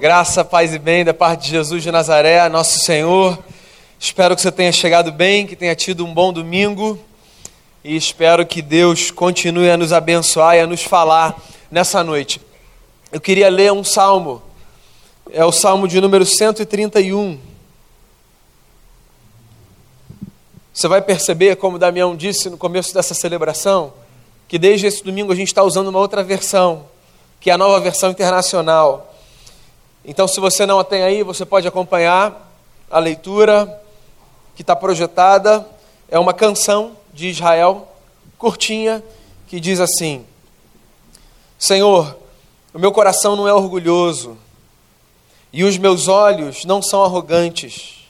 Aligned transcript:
Graça, 0.00 0.44
paz 0.44 0.72
e 0.72 0.78
bem 0.78 1.04
da 1.04 1.12
parte 1.12 1.46
de 1.46 1.50
Jesus 1.50 1.82
de 1.82 1.90
Nazaré, 1.90 2.48
nosso 2.48 2.78
Senhor. 2.78 3.36
Espero 3.98 4.36
que 4.36 4.40
você 4.40 4.52
tenha 4.52 4.70
chegado 4.70 5.10
bem, 5.10 5.44
que 5.44 5.56
tenha 5.56 5.74
tido 5.74 6.06
um 6.06 6.14
bom 6.14 6.32
domingo 6.32 6.96
e 7.82 7.96
espero 7.96 8.46
que 8.46 8.62
Deus 8.62 9.10
continue 9.10 9.68
a 9.68 9.76
nos 9.76 9.92
abençoar 9.92 10.54
e 10.54 10.60
a 10.60 10.68
nos 10.68 10.84
falar 10.84 11.36
nessa 11.68 12.04
noite. 12.04 12.40
Eu 13.10 13.20
queria 13.20 13.50
ler 13.50 13.72
um 13.72 13.82
salmo, 13.82 14.40
é 15.32 15.44
o 15.44 15.50
salmo 15.50 15.88
de 15.88 16.00
número 16.00 16.24
131. 16.24 17.40
Você 20.72 20.86
vai 20.86 21.02
perceber, 21.02 21.56
como 21.56 21.76
Damião 21.76 22.14
disse 22.14 22.48
no 22.48 22.56
começo 22.56 22.94
dessa 22.94 23.14
celebração, 23.14 23.92
que 24.46 24.60
desde 24.60 24.86
esse 24.86 25.02
domingo 25.02 25.32
a 25.32 25.34
gente 25.34 25.48
está 25.48 25.64
usando 25.64 25.88
uma 25.88 25.98
outra 25.98 26.22
versão, 26.22 26.84
que 27.40 27.50
é 27.50 27.54
a 27.54 27.58
nova 27.58 27.80
versão 27.80 28.12
internacional. 28.12 29.07
Então, 30.04 30.26
se 30.26 30.40
você 30.40 30.64
não 30.64 30.78
a 30.78 30.84
tem 30.84 31.02
aí, 31.02 31.22
você 31.22 31.44
pode 31.44 31.66
acompanhar 31.68 32.50
a 32.90 32.98
leitura 32.98 33.82
que 34.54 34.62
está 34.62 34.74
projetada. 34.74 35.66
É 36.08 36.18
uma 36.18 36.32
canção 36.32 36.96
de 37.12 37.28
Israel, 37.28 37.88
curtinha, 38.38 39.02
que 39.46 39.60
diz 39.60 39.80
assim: 39.80 40.24
Senhor, 41.58 42.16
o 42.72 42.78
meu 42.78 42.92
coração 42.92 43.34
não 43.34 43.48
é 43.48 43.52
orgulhoso 43.52 44.36
e 45.52 45.64
os 45.64 45.76
meus 45.78 46.08
olhos 46.08 46.64
não 46.64 46.82
são 46.82 47.02
arrogantes. 47.02 48.08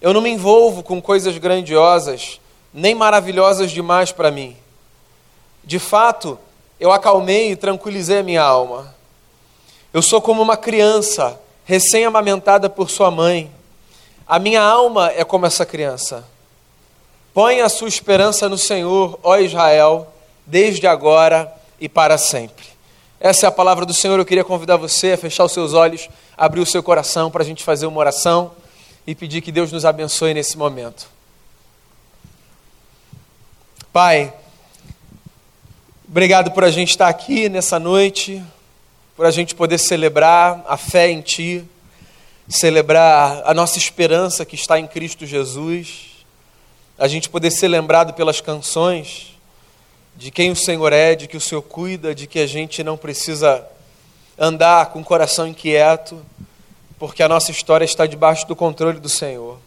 Eu 0.00 0.12
não 0.12 0.20
me 0.20 0.30
envolvo 0.30 0.82
com 0.82 1.02
coisas 1.02 1.36
grandiosas, 1.38 2.40
nem 2.72 2.94
maravilhosas 2.94 3.70
demais 3.70 4.12
para 4.12 4.30
mim. 4.30 4.56
De 5.64 5.78
fato, 5.78 6.38
eu 6.78 6.92
acalmei 6.92 7.52
e 7.52 7.56
tranquilizei 7.56 8.20
a 8.20 8.22
minha 8.22 8.42
alma. 8.42 8.94
Eu 9.92 10.02
sou 10.02 10.20
como 10.20 10.42
uma 10.42 10.56
criança 10.56 11.40
recém-amamentada 11.64 12.68
por 12.68 12.90
sua 12.90 13.10
mãe. 13.10 13.50
A 14.26 14.38
minha 14.38 14.60
alma 14.60 15.10
é 15.10 15.24
como 15.24 15.46
essa 15.46 15.64
criança. 15.64 16.24
Põe 17.32 17.60
a 17.60 17.68
sua 17.68 17.88
esperança 17.88 18.48
no 18.48 18.58
Senhor, 18.58 19.18
ó 19.22 19.38
Israel, 19.38 20.12
desde 20.46 20.86
agora 20.86 21.50
e 21.80 21.88
para 21.88 22.18
sempre. 22.18 22.66
Essa 23.18 23.46
é 23.46 23.48
a 23.48 23.52
palavra 23.52 23.86
do 23.86 23.94
Senhor. 23.94 24.18
Eu 24.18 24.26
queria 24.26 24.44
convidar 24.44 24.76
você 24.76 25.12
a 25.12 25.16
fechar 25.16 25.44
os 25.44 25.52
seus 25.52 25.72
olhos, 25.72 26.08
abrir 26.36 26.60
o 26.60 26.66
seu 26.66 26.82
coração 26.82 27.30
para 27.30 27.42
a 27.42 27.46
gente 27.46 27.64
fazer 27.64 27.86
uma 27.86 27.98
oração 27.98 28.52
e 29.06 29.14
pedir 29.14 29.40
que 29.40 29.50
Deus 29.50 29.72
nos 29.72 29.86
abençoe 29.86 30.34
nesse 30.34 30.58
momento. 30.58 31.08
Pai, 33.90 34.32
obrigado 36.06 36.50
por 36.50 36.62
a 36.62 36.70
gente 36.70 36.90
estar 36.90 37.08
aqui 37.08 37.48
nessa 37.48 37.78
noite 37.78 38.44
por 39.18 39.26
a 39.26 39.32
gente 39.32 39.52
poder 39.52 39.78
celebrar 39.78 40.64
a 40.68 40.76
fé 40.76 41.10
em 41.10 41.20
Ti, 41.20 41.64
celebrar 42.48 43.42
a 43.44 43.52
nossa 43.52 43.76
esperança 43.76 44.44
que 44.44 44.54
está 44.54 44.78
em 44.78 44.86
Cristo 44.86 45.26
Jesus, 45.26 46.24
a 46.96 47.08
gente 47.08 47.28
poder 47.28 47.50
ser 47.50 47.66
lembrado 47.66 48.14
pelas 48.14 48.40
canções 48.40 49.36
de 50.14 50.30
quem 50.30 50.52
o 50.52 50.56
Senhor 50.56 50.92
é, 50.92 51.16
de 51.16 51.26
que 51.26 51.36
o 51.36 51.40
Senhor 51.40 51.62
cuida, 51.62 52.14
de 52.14 52.28
que 52.28 52.38
a 52.38 52.46
gente 52.46 52.84
não 52.84 52.96
precisa 52.96 53.66
andar 54.38 54.86
com 54.92 55.00
o 55.00 55.04
coração 55.04 55.48
inquieto, 55.48 56.24
porque 56.96 57.20
a 57.20 57.28
nossa 57.28 57.50
história 57.50 57.84
está 57.84 58.06
debaixo 58.06 58.46
do 58.46 58.54
controle 58.54 59.00
do 59.00 59.08
Senhor. 59.08 59.58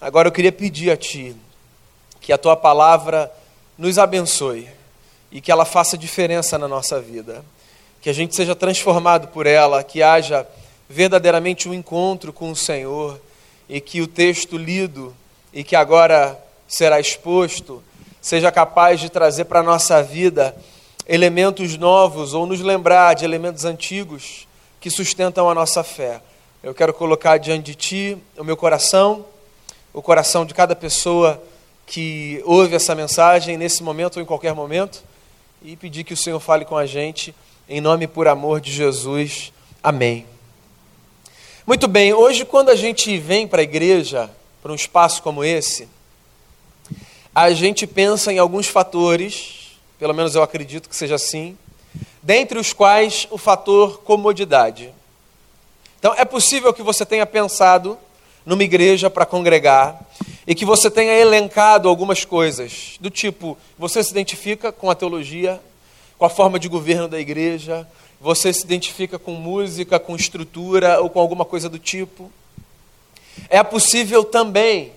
Agora 0.00 0.28
eu 0.28 0.32
queria 0.32 0.52
pedir 0.52 0.92
a 0.92 0.96
Ti 0.96 1.34
que 2.20 2.32
a 2.32 2.38
Tua 2.38 2.54
palavra 2.54 3.32
nos 3.76 3.98
abençoe 3.98 4.68
e 5.32 5.40
que 5.40 5.50
ela 5.50 5.64
faça 5.64 5.98
diferença 5.98 6.56
na 6.56 6.68
nossa 6.68 7.00
vida 7.00 7.44
que 8.04 8.10
a 8.10 8.12
gente 8.12 8.36
seja 8.36 8.54
transformado 8.54 9.28
por 9.28 9.46
ela, 9.46 9.82
que 9.82 10.02
haja 10.02 10.46
verdadeiramente 10.90 11.70
um 11.70 11.72
encontro 11.72 12.34
com 12.34 12.50
o 12.50 12.54
Senhor 12.54 13.18
e 13.66 13.80
que 13.80 14.02
o 14.02 14.06
texto 14.06 14.58
lido 14.58 15.16
e 15.54 15.64
que 15.64 15.74
agora 15.74 16.38
será 16.68 17.00
exposto 17.00 17.82
seja 18.20 18.52
capaz 18.52 19.00
de 19.00 19.08
trazer 19.08 19.46
para 19.46 19.60
a 19.60 19.62
nossa 19.62 20.02
vida 20.02 20.54
elementos 21.08 21.78
novos 21.78 22.34
ou 22.34 22.44
nos 22.44 22.60
lembrar 22.60 23.14
de 23.14 23.24
elementos 23.24 23.64
antigos 23.64 24.46
que 24.82 24.90
sustentam 24.90 25.48
a 25.48 25.54
nossa 25.54 25.82
fé. 25.82 26.20
Eu 26.62 26.74
quero 26.74 26.92
colocar 26.92 27.38
diante 27.38 27.64
de 27.64 27.74
Ti 27.74 28.18
o 28.36 28.44
meu 28.44 28.54
coração, 28.54 29.24
o 29.94 30.02
coração 30.02 30.44
de 30.44 30.52
cada 30.52 30.76
pessoa 30.76 31.42
que 31.86 32.42
ouve 32.44 32.76
essa 32.76 32.94
mensagem 32.94 33.56
nesse 33.56 33.82
momento 33.82 34.16
ou 34.16 34.22
em 34.22 34.26
qualquer 34.26 34.52
momento 34.52 35.02
e 35.62 35.74
pedir 35.74 36.04
que 36.04 36.12
o 36.12 36.18
Senhor 36.18 36.38
fale 36.38 36.66
com 36.66 36.76
a 36.76 36.84
gente 36.84 37.34
em 37.68 37.80
nome 37.80 38.04
e 38.04 38.08
por 38.08 38.28
amor 38.28 38.60
de 38.60 38.70
Jesus. 38.70 39.52
Amém. 39.82 40.26
Muito 41.66 41.88
bem, 41.88 42.12
hoje, 42.12 42.44
quando 42.44 42.68
a 42.68 42.76
gente 42.76 43.16
vem 43.16 43.48
para 43.48 43.60
a 43.60 43.64
igreja, 43.64 44.30
para 44.62 44.70
um 44.70 44.74
espaço 44.74 45.22
como 45.22 45.42
esse, 45.42 45.88
a 47.34 47.50
gente 47.52 47.86
pensa 47.86 48.32
em 48.32 48.38
alguns 48.38 48.66
fatores, 48.66 49.78
pelo 49.98 50.12
menos 50.12 50.34
eu 50.34 50.42
acredito 50.42 50.88
que 50.88 50.96
seja 50.96 51.14
assim, 51.14 51.56
dentre 52.22 52.58
os 52.58 52.72
quais 52.74 53.26
o 53.30 53.38
fator 53.38 54.02
comodidade. 54.02 54.92
Então, 55.98 56.14
é 56.18 56.24
possível 56.24 56.72
que 56.72 56.82
você 56.82 57.06
tenha 57.06 57.24
pensado 57.24 57.98
numa 58.44 58.62
igreja 58.62 59.08
para 59.08 59.24
congregar 59.24 59.98
e 60.46 60.54
que 60.54 60.66
você 60.66 60.90
tenha 60.90 61.14
elencado 61.14 61.88
algumas 61.88 62.26
coisas, 62.26 62.98
do 63.00 63.08
tipo, 63.08 63.56
você 63.78 64.04
se 64.04 64.10
identifica 64.10 64.70
com 64.70 64.90
a 64.90 64.94
teologia 64.94 65.58
com 66.18 66.24
a 66.24 66.30
forma 66.30 66.58
de 66.58 66.68
governo 66.68 67.08
da 67.08 67.18
igreja, 67.18 67.86
você 68.20 68.52
se 68.52 68.64
identifica 68.64 69.18
com 69.18 69.32
música, 69.32 69.98
com 69.98 70.16
estrutura 70.16 71.00
ou 71.00 71.10
com 71.10 71.20
alguma 71.20 71.44
coisa 71.44 71.68
do 71.68 71.78
tipo. 71.78 72.30
É 73.48 73.62
possível 73.62 74.24
também 74.24 74.92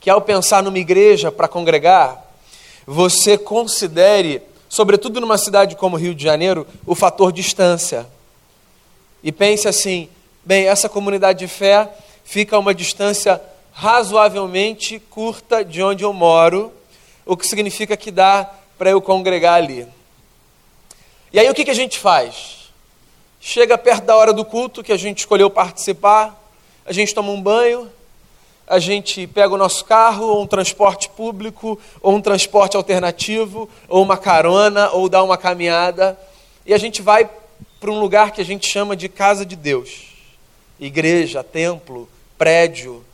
que, 0.00 0.10
ao 0.10 0.20
pensar 0.20 0.62
numa 0.62 0.78
igreja 0.78 1.30
para 1.30 1.48
congregar, 1.48 2.24
você 2.86 3.36
considere, 3.36 4.42
sobretudo 4.68 5.20
numa 5.20 5.38
cidade 5.38 5.76
como 5.76 5.96
Rio 5.96 6.14
de 6.14 6.24
Janeiro, 6.24 6.66
o 6.86 6.94
fator 6.94 7.32
distância. 7.32 8.06
E 9.22 9.30
pense 9.30 9.68
assim: 9.68 10.08
bem, 10.44 10.66
essa 10.66 10.88
comunidade 10.88 11.40
de 11.40 11.48
fé 11.48 11.88
fica 12.24 12.56
a 12.56 12.58
uma 12.58 12.74
distância 12.74 13.40
razoavelmente 13.72 14.98
curta 14.98 15.64
de 15.64 15.82
onde 15.82 16.02
eu 16.02 16.12
moro, 16.12 16.72
o 17.26 17.36
que 17.36 17.46
significa 17.46 17.96
que 17.96 18.10
dá 18.10 18.50
para 18.78 18.90
eu 18.90 19.00
congregar 19.02 19.54
ali. 19.54 19.86
E 21.36 21.38
aí 21.38 21.50
o 21.50 21.54
que, 21.54 21.66
que 21.66 21.70
a 21.70 21.74
gente 21.74 21.98
faz? 21.98 22.70
Chega 23.38 23.76
perto 23.76 24.04
da 24.04 24.16
hora 24.16 24.32
do 24.32 24.42
culto 24.42 24.82
que 24.82 24.90
a 24.90 24.96
gente 24.96 25.18
escolheu 25.18 25.50
participar, 25.50 26.34
a 26.82 26.94
gente 26.94 27.14
toma 27.14 27.30
um 27.30 27.42
banho, 27.42 27.92
a 28.66 28.78
gente 28.78 29.26
pega 29.26 29.52
o 29.52 29.58
nosso 29.58 29.84
carro, 29.84 30.24
ou 30.28 30.42
um 30.42 30.46
transporte 30.46 31.10
público, 31.10 31.78
ou 32.00 32.14
um 32.14 32.22
transporte 32.22 32.74
alternativo, 32.74 33.68
ou 33.86 34.02
uma 34.02 34.16
carona, 34.16 34.88
ou 34.92 35.10
dá 35.10 35.22
uma 35.22 35.36
caminhada, 35.36 36.18
e 36.64 36.72
a 36.72 36.78
gente 36.78 37.02
vai 37.02 37.28
para 37.78 37.90
um 37.90 38.00
lugar 38.00 38.30
que 38.30 38.40
a 38.40 38.44
gente 38.44 38.66
chama 38.66 38.96
de 38.96 39.06
casa 39.06 39.44
de 39.44 39.56
Deus. 39.56 40.14
Igreja, 40.80 41.44
templo, 41.44 42.08
prédio, 42.38 43.04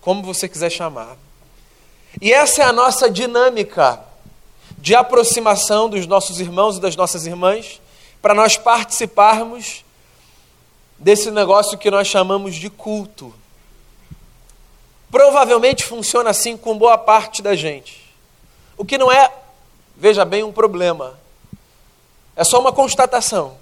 como 0.00 0.24
você 0.24 0.48
quiser 0.48 0.70
chamar. 0.70 1.16
E 2.20 2.32
essa 2.32 2.60
é 2.60 2.64
a 2.64 2.72
nossa 2.72 3.08
dinâmica 3.08 4.07
de 4.78 4.94
aproximação 4.94 5.88
dos 5.88 6.06
nossos 6.06 6.40
irmãos 6.40 6.76
e 6.76 6.80
das 6.80 6.96
nossas 6.96 7.26
irmãs, 7.26 7.80
para 8.22 8.32
nós 8.32 8.56
participarmos 8.56 9.84
desse 10.98 11.30
negócio 11.30 11.76
que 11.76 11.90
nós 11.90 12.06
chamamos 12.06 12.54
de 12.54 12.70
culto. 12.70 13.34
Provavelmente 15.10 15.84
funciona 15.84 16.30
assim 16.30 16.56
com 16.56 16.78
boa 16.78 16.96
parte 16.96 17.42
da 17.42 17.54
gente. 17.54 18.08
O 18.76 18.84
que 18.84 18.98
não 18.98 19.10
é, 19.10 19.32
veja 19.96 20.24
bem, 20.24 20.44
um 20.44 20.52
problema. 20.52 21.18
É 22.36 22.44
só 22.44 22.60
uma 22.60 22.72
constatação. 22.72 23.56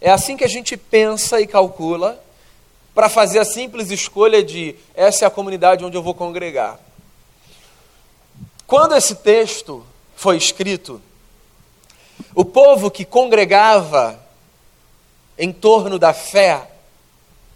É 0.00 0.10
assim 0.10 0.36
que 0.36 0.44
a 0.44 0.48
gente 0.48 0.76
pensa 0.76 1.40
e 1.40 1.46
calcula 1.46 2.22
para 2.94 3.08
fazer 3.08 3.40
a 3.40 3.44
simples 3.44 3.90
escolha 3.90 4.42
de 4.42 4.74
essa 4.94 5.24
é 5.24 5.28
a 5.28 5.30
comunidade 5.30 5.84
onde 5.84 5.96
eu 5.96 6.02
vou 6.02 6.14
congregar. 6.14 6.78
Quando 8.66 8.94
esse 8.94 9.16
texto 9.16 9.84
foi 10.16 10.36
escrito, 10.36 11.00
o 12.34 12.44
povo 12.44 12.90
que 12.90 13.04
congregava 13.04 14.18
em 15.38 15.52
torno 15.52 15.98
da 15.98 16.12
fé 16.12 16.70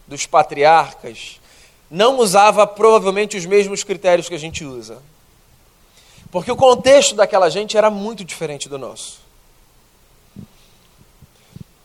dos 0.07 0.27
patriarcas 0.27 1.41
não 1.91 2.19
usava 2.19 2.67
provavelmente 2.67 3.37
os 3.37 3.47
mesmos 3.47 3.85
critérios 3.85 4.29
que 4.29 4.35
a 4.35 4.39
gente 4.39 4.65
usa. 4.65 5.01
Porque 6.31 6.53
o 6.53 6.57
contexto 6.57 7.15
daquela 7.15 7.49
gente 7.49 7.77
era 7.77 7.91
muito 7.91 8.25
diferente 8.25 8.69
do 8.69 8.79
nosso. 8.79 9.21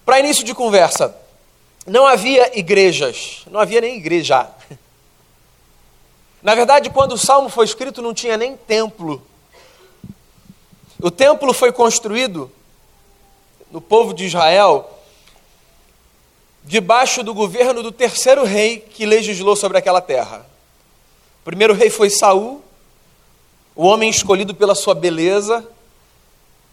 Para 0.05 0.19
início 0.19 0.43
de 0.43 0.53
conversa, 0.53 1.15
não 1.87 2.05
havia 2.05 2.57
igrejas, 2.57 3.43
não 3.49 3.59
havia 3.59 3.79
nem 3.79 3.95
igreja. 3.95 4.49
Na 6.43 6.55
verdade, 6.55 6.89
quando 6.89 7.13
o 7.13 7.17
salmo 7.17 7.47
foi 7.47 7.63
escrito, 7.63 8.01
não 8.01 8.13
tinha 8.13 8.35
nem 8.35 8.57
templo. 8.57 9.25
O 11.03 11.11
templo 11.11 11.53
foi 11.53 11.69
construído 11.69 12.49
no 13.69 13.81
povo 13.81 14.13
de 14.13 14.23
Israel 14.23 14.89
debaixo 16.63 17.21
do 17.21 17.33
governo 17.33 17.83
do 17.83 17.91
terceiro 17.91 18.45
rei 18.45 18.79
que 18.79 19.05
legislou 19.05 19.53
sobre 19.53 19.77
aquela 19.77 19.99
terra. 19.99 20.45
O 21.41 21.43
primeiro 21.43 21.73
rei 21.73 21.89
foi 21.89 22.09
Saul, 22.09 22.63
o 23.75 23.85
homem 23.85 24.09
escolhido 24.09 24.55
pela 24.55 24.73
sua 24.73 24.95
beleza 24.95 25.67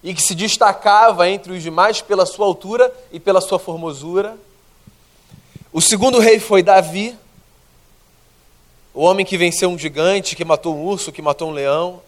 e 0.00 0.14
que 0.14 0.22
se 0.22 0.36
destacava 0.36 1.28
entre 1.28 1.52
os 1.52 1.60
demais 1.60 2.00
pela 2.00 2.24
sua 2.24 2.46
altura 2.46 2.94
e 3.10 3.18
pela 3.18 3.40
sua 3.40 3.58
formosura. 3.58 4.38
O 5.72 5.80
segundo 5.80 6.20
rei 6.20 6.38
foi 6.38 6.62
Davi, 6.62 7.18
o 8.94 9.02
homem 9.02 9.26
que 9.26 9.36
venceu 9.36 9.68
um 9.68 9.76
gigante, 9.76 10.36
que 10.36 10.44
matou 10.44 10.76
um 10.76 10.84
urso, 10.84 11.10
que 11.10 11.20
matou 11.20 11.48
um 11.48 11.52
leão. 11.52 12.00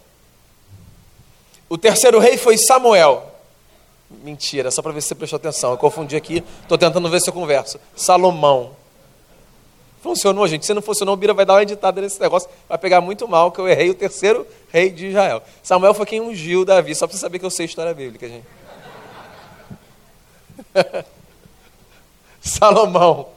O 1.73 1.77
terceiro 1.79 2.19
rei 2.19 2.37
foi 2.37 2.55
Samuel. 2.55 3.33
Mentira, 4.23 4.69
só 4.69 4.79
para 4.79 4.91
ver 4.91 5.01
se 5.01 5.07
você 5.07 5.15
prestou 5.15 5.37
atenção. 5.37 5.71
Eu 5.71 5.77
confundi 5.79 6.15
aqui, 6.15 6.43
estou 6.61 6.77
tentando 6.77 7.09
ver 7.09 7.19
se 7.19 7.27
eu 7.27 7.33
converso. 7.33 7.79
Salomão. 7.95 8.75
Funcionou, 9.99 10.47
gente. 10.47 10.67
Se 10.67 10.73
não 10.75 10.83
funcionou, 10.83 11.15
o 11.15 11.17
Bira 11.17 11.33
vai 11.33 11.47
dar 11.47 11.53
uma 11.53 11.63
editada 11.63 11.99
nesse 11.99 12.21
negócio. 12.21 12.47
Vai 12.69 12.77
pegar 12.77 13.01
muito 13.01 13.27
mal 13.27 13.51
que 13.51 13.59
eu 13.59 13.67
errei 13.67 13.89
o 13.89 13.95
terceiro 13.95 14.45
rei 14.71 14.91
de 14.91 15.07
Israel. 15.07 15.41
Samuel 15.63 15.95
foi 15.95 16.05
quem 16.05 16.21
ungiu 16.21 16.63
Davi, 16.63 16.93
só 16.93 17.07
para 17.07 17.15
você 17.15 17.21
saber 17.21 17.39
que 17.39 17.45
eu 17.45 17.49
sei 17.49 17.65
história 17.65 17.91
bíblica, 17.91 18.29
gente. 18.29 18.45
Salomão. 22.39 23.29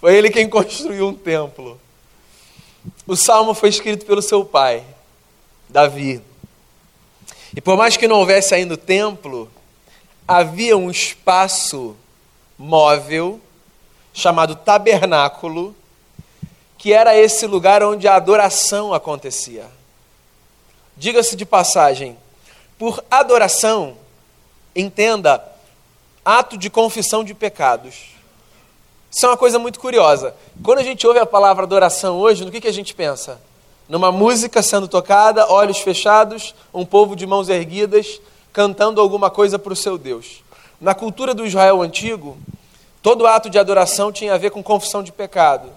Foi 0.00 0.16
ele 0.16 0.30
quem 0.30 0.48
construiu 0.48 1.06
um 1.06 1.14
templo. 1.14 1.80
O 3.06 3.14
salmo 3.14 3.54
foi 3.54 3.68
escrito 3.68 4.04
pelo 4.04 4.20
seu 4.20 4.44
pai, 4.44 4.82
Davi. 5.68 6.20
E 7.56 7.60
por 7.60 7.76
mais 7.76 7.96
que 7.96 8.08
não 8.08 8.16
houvesse 8.16 8.54
ainda 8.54 8.74
o 8.74 8.78
templo, 8.78 9.50
havia 10.26 10.76
um 10.76 10.90
espaço 10.90 11.96
móvel 12.58 13.40
chamado 14.12 14.56
tabernáculo, 14.56 15.74
que 16.78 16.92
era 16.92 17.16
esse 17.16 17.46
lugar 17.46 17.82
onde 17.82 18.08
a 18.08 18.16
adoração 18.16 18.92
acontecia. 18.92 19.66
Diga-se 20.96 21.36
de 21.36 21.44
passagem, 21.44 22.16
por 22.78 23.02
adoração, 23.10 23.96
entenda 24.74 25.42
ato 26.24 26.56
de 26.56 26.70
confissão 26.70 27.22
de 27.22 27.34
pecados. 27.34 28.14
Isso 29.10 29.26
é 29.26 29.28
uma 29.28 29.36
coisa 29.36 29.58
muito 29.58 29.78
curiosa. 29.78 30.34
Quando 30.62 30.80
a 30.80 30.82
gente 30.82 31.06
ouve 31.06 31.20
a 31.20 31.26
palavra 31.26 31.64
adoração 31.64 32.18
hoje, 32.18 32.44
no 32.44 32.50
que, 32.50 32.60
que 32.60 32.68
a 32.68 32.72
gente 32.72 32.94
pensa? 32.94 33.40
Numa 33.88 34.10
música 34.10 34.62
sendo 34.62 34.88
tocada, 34.88 35.50
olhos 35.50 35.78
fechados, 35.78 36.54
um 36.72 36.84
povo 36.84 37.14
de 37.14 37.26
mãos 37.26 37.48
erguidas, 37.48 38.20
cantando 38.52 39.00
alguma 39.00 39.30
coisa 39.30 39.58
para 39.58 39.72
o 39.72 39.76
seu 39.76 39.98
Deus. 39.98 40.42
Na 40.80 40.94
cultura 40.94 41.34
do 41.34 41.46
Israel 41.46 41.82
antigo, 41.82 42.36
Todo 43.04 43.26
ato 43.26 43.50
de 43.50 43.58
adoração 43.58 44.10
tinha 44.10 44.32
a 44.32 44.38
ver 44.38 44.50
com 44.50 44.62
confissão 44.62 45.02
de 45.02 45.12
pecado. 45.12 45.68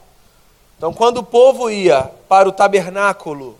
Então, 0.77 0.93
quando 0.93 1.17
o 1.17 1.23
povo 1.23 1.69
ia 1.69 2.09
para 2.29 2.47
o 2.47 2.53
tabernáculo 2.53 3.57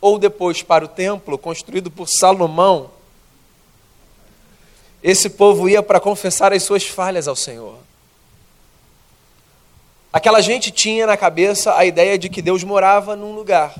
ou 0.00 0.18
depois 0.18 0.64
para 0.64 0.84
o 0.84 0.88
templo 0.88 1.38
construído 1.38 1.92
por 1.92 2.08
Salomão, 2.08 2.90
esse 5.00 5.30
povo 5.30 5.68
ia 5.68 5.80
para 5.80 6.00
confessar 6.00 6.52
as 6.52 6.64
suas 6.64 6.82
falhas 6.82 7.28
ao 7.28 7.36
Senhor. 7.36 7.76
Aquela 10.12 10.40
gente 10.40 10.72
tinha 10.72 11.06
na 11.06 11.16
cabeça 11.16 11.76
a 11.76 11.84
ideia 11.84 12.18
de 12.18 12.28
que 12.28 12.42
Deus 12.42 12.64
morava 12.64 13.14
num 13.14 13.32
lugar 13.32 13.76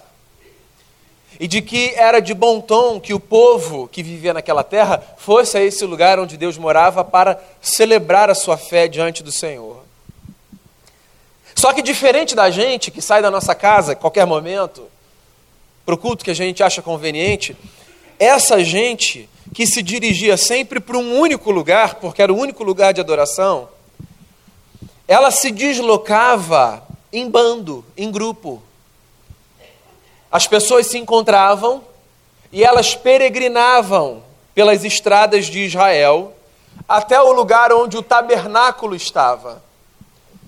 e 1.39 1.49
de 1.49 1.61
que 1.61 1.93
era 1.97 2.21
de 2.21 2.33
bom 2.33 2.61
tom 2.61 3.01
que 3.01 3.15
o 3.15 3.21
povo 3.21 3.89
que 3.89 4.03
vivia 4.03 4.33
naquela 4.33 4.63
terra 4.63 5.03
fosse 5.17 5.57
a 5.57 5.63
esse 5.63 5.85
lugar 5.85 6.19
onde 6.19 6.37
Deus 6.37 6.57
morava 6.57 7.05
para 7.05 7.41
celebrar 7.61 8.31
a 8.31 8.35
sua 8.35 8.57
fé 8.57 8.87
diante 8.87 9.23
do 9.23 9.33
Senhor. 9.33 9.83
Só 11.55 11.73
que 11.73 11.83
diferente 11.83 12.35
da 12.35 12.51
gente 12.51 12.91
que 12.91 13.01
sai 13.01 13.23
da 13.23 13.31
nossa 13.31 13.55
casa 13.55 13.93
a 13.93 13.97
qualquer 13.97 14.27
momento 14.27 14.89
para 15.85 15.95
o 15.95 15.99
culto 15.99 16.25
que 16.25 16.31
a 16.31 16.35
gente 16.35 16.63
acha 16.63 16.81
conveniente, 16.81 17.57
essa 18.19 18.63
gente 18.65 19.29
que 19.53 19.67
se 19.67 19.83
dirigia 19.83 20.37
sempre 20.37 20.81
para 20.81 20.97
um 20.97 21.19
único 21.19 21.51
lugar, 21.51 21.97
porque 21.97 22.23
era 22.23 22.33
o 22.33 22.37
único 22.37 22.65
lugar 22.65 22.93
de 22.93 23.01
adoração, 23.01 23.69
ela 25.07 25.31
se 25.31 25.51
deslocava 25.51 26.83
em 27.13 27.29
bando, 27.29 27.85
em 27.97 28.11
grupo. 28.11 28.63
As 30.35 30.49
pessoas 30.49 30.89
se 30.89 30.99
encontravam 30.99 31.81
e 32.51 32.65
elas 32.65 32.97
peregrinavam 32.97 34.21
pelas 34.53 34.85
estradas 34.85 35.47
de 35.47 35.61
Israel 35.61 36.35
até 36.89 37.21
o 37.23 37.31
lugar 37.31 37.73
onde 37.73 37.97
o 37.97 38.03
tabernáculo 38.03 38.97
estava. 38.97 39.63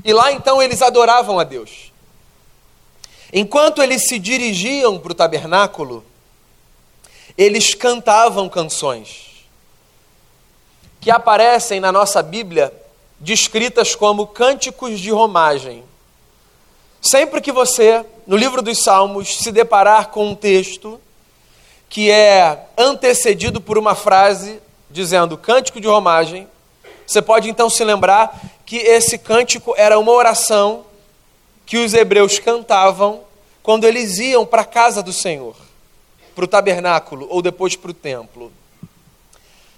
E 0.04 0.12
lá 0.12 0.32
então 0.32 0.60
eles 0.60 0.82
adoravam 0.82 1.38
a 1.38 1.44
Deus. 1.44 1.92
Enquanto 3.32 3.80
eles 3.80 4.08
se 4.08 4.18
dirigiam 4.18 4.98
para 4.98 5.12
o 5.12 5.14
tabernáculo, 5.14 6.04
eles 7.38 7.72
cantavam 7.72 8.48
canções 8.48 9.46
que 11.00 11.12
aparecem 11.12 11.78
na 11.78 11.92
nossa 11.92 12.24
Bíblia 12.24 12.74
descritas 13.20 13.94
como 13.94 14.26
cânticos 14.26 14.98
de 14.98 15.12
romagem. 15.12 15.84
Sempre 17.06 17.40
que 17.40 17.52
você, 17.52 18.04
no 18.26 18.36
livro 18.36 18.60
dos 18.60 18.82
Salmos, 18.82 19.36
se 19.38 19.52
deparar 19.52 20.08
com 20.08 20.26
um 20.26 20.34
texto 20.34 21.00
que 21.88 22.10
é 22.10 22.66
antecedido 22.76 23.60
por 23.60 23.78
uma 23.78 23.94
frase 23.94 24.60
dizendo 24.90 25.38
cântico 25.38 25.80
de 25.80 25.86
romagem, 25.86 26.48
você 27.06 27.22
pode 27.22 27.48
então 27.48 27.70
se 27.70 27.84
lembrar 27.84 28.36
que 28.64 28.78
esse 28.78 29.18
cântico 29.18 29.72
era 29.76 30.00
uma 30.00 30.10
oração 30.10 30.84
que 31.64 31.76
os 31.76 31.94
hebreus 31.94 32.40
cantavam 32.40 33.20
quando 33.62 33.84
eles 33.84 34.18
iam 34.18 34.44
para 34.44 34.62
a 34.62 34.64
casa 34.64 35.00
do 35.00 35.12
Senhor, 35.12 35.54
para 36.34 36.44
o 36.44 36.48
tabernáculo 36.48 37.28
ou 37.30 37.40
depois 37.40 37.76
para 37.76 37.92
o 37.92 37.94
templo. 37.94 38.50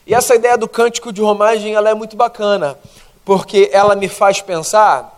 E 0.07 0.15
essa 0.15 0.35
ideia 0.35 0.57
do 0.57 0.67
cântico 0.67 1.13
de 1.13 1.21
romagem 1.21 1.75
ela 1.75 1.91
é 1.91 1.95
muito 1.95 2.17
bacana, 2.17 2.79
porque 3.23 3.69
ela 3.71 3.95
me 3.95 4.09
faz 4.09 4.41
pensar 4.41 5.18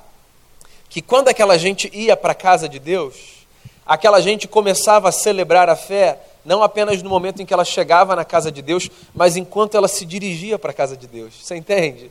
que 0.91 1.01
quando 1.01 1.29
aquela 1.29 1.57
gente 1.57 1.89
ia 1.95 2.17
para 2.17 2.33
a 2.33 2.35
casa 2.35 2.69
de 2.69 2.81
Deus, 2.81 3.47
aquela 3.87 4.21
gente 4.21 4.49
começava 4.49 5.09
a 5.09 5.13
celebrar 5.13 5.71
a 5.71 5.77
fé, 5.77 6.19
não 6.45 6.65
apenas 6.65 7.01
no 7.01 7.09
momento 7.09 7.41
em 7.41 7.47
que 7.47 7.55
ela 7.55 7.65
chegava 7.65 8.17
na 8.17 8.25
casa 8.25 8.51
de 8.51 8.61
Deus, 8.61 8.91
mas 9.15 9.37
enquanto 9.37 9.77
ela 9.77 9.87
se 9.87 10.05
dirigia 10.05 10.59
para 10.59 10.73
a 10.73 10.75
casa 10.75 10.97
de 10.97 11.07
Deus. 11.07 11.33
Você 11.41 11.55
entende? 11.55 12.11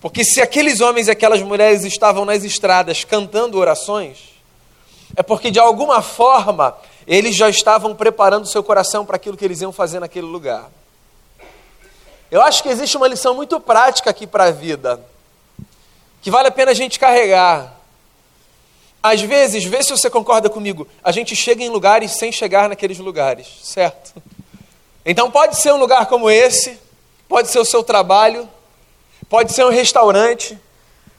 Porque 0.00 0.24
se 0.24 0.40
aqueles 0.40 0.80
homens 0.80 1.08
e 1.08 1.10
aquelas 1.10 1.42
mulheres 1.42 1.84
estavam 1.84 2.24
nas 2.24 2.44
estradas 2.44 3.02
cantando 3.02 3.58
orações, 3.58 4.18
é 5.16 5.22
porque 5.22 5.50
de 5.50 5.58
alguma 5.58 6.00
forma 6.00 6.76
eles 7.08 7.34
já 7.34 7.48
estavam 7.48 7.94
preparando 7.94 8.46
seu 8.46 8.62
coração 8.62 9.04
para 9.04 9.16
aquilo 9.16 9.36
que 9.36 9.44
eles 9.44 9.60
iam 9.60 9.72
fazer 9.72 9.98
naquele 9.98 10.26
lugar. 10.26 10.70
Eu 12.30 12.40
acho 12.42 12.62
que 12.62 12.68
existe 12.68 12.96
uma 12.96 13.08
lição 13.08 13.34
muito 13.34 13.58
prática 13.58 14.10
aqui 14.10 14.26
para 14.26 14.44
a 14.44 14.50
vida, 14.50 15.00
que 16.22 16.30
vale 16.30 16.48
a 16.48 16.52
pena 16.52 16.70
a 16.70 16.74
gente 16.74 16.98
carregar. 17.00 17.75
Às 19.08 19.20
vezes, 19.20 19.62
vê 19.62 19.80
se 19.84 19.92
você 19.92 20.10
concorda 20.10 20.50
comigo, 20.50 20.88
a 21.00 21.12
gente 21.12 21.36
chega 21.36 21.62
em 21.62 21.68
lugares 21.68 22.10
sem 22.10 22.32
chegar 22.32 22.68
naqueles 22.68 22.98
lugares, 22.98 23.46
certo? 23.62 24.12
Então 25.04 25.30
pode 25.30 25.60
ser 25.60 25.72
um 25.72 25.76
lugar 25.76 26.06
como 26.06 26.28
esse, 26.28 26.76
pode 27.28 27.46
ser 27.46 27.60
o 27.60 27.64
seu 27.64 27.84
trabalho, 27.84 28.48
pode 29.28 29.52
ser 29.52 29.64
um 29.64 29.70
restaurante, 29.70 30.58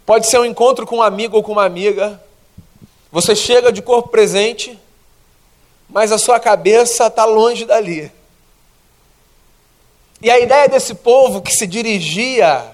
pode 0.05 0.27
ser 0.27 0.37
um 0.37 0.43
encontro 0.43 0.85
com 0.85 0.97
um 0.97 1.01
amigo 1.01 1.37
ou 1.37 1.43
com 1.43 1.53
uma 1.53 1.63
amiga. 1.63 2.21
Você 3.09 3.33
chega 3.33 3.71
de 3.71 3.81
corpo 3.81 4.09
presente, 4.09 4.77
mas 5.87 6.11
a 6.11 6.17
sua 6.17 6.41
cabeça 6.41 7.07
está 7.07 7.23
longe 7.23 7.63
dali. 7.63 8.11
E 10.21 10.29
a 10.29 10.37
ideia 10.37 10.67
desse 10.67 10.93
povo 10.93 11.41
que 11.41 11.55
se 11.55 11.65
dirigia 11.65 12.65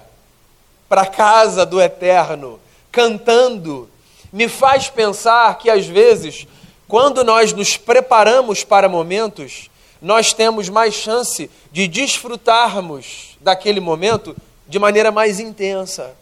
para 0.88 1.02
a 1.02 1.06
casa 1.06 1.64
do 1.64 1.80
eterno, 1.80 2.58
cantando, 2.90 3.88
me 4.34 4.48
faz 4.48 4.90
pensar 4.90 5.56
que 5.58 5.70
às 5.70 5.86
vezes, 5.86 6.44
quando 6.88 7.22
nós 7.22 7.52
nos 7.52 7.76
preparamos 7.76 8.64
para 8.64 8.88
momentos, 8.88 9.70
nós 10.02 10.32
temos 10.32 10.68
mais 10.68 10.92
chance 10.92 11.48
de 11.70 11.86
desfrutarmos 11.86 13.38
daquele 13.40 13.78
momento 13.78 14.36
de 14.66 14.76
maneira 14.76 15.12
mais 15.12 15.38
intensa. 15.38 16.16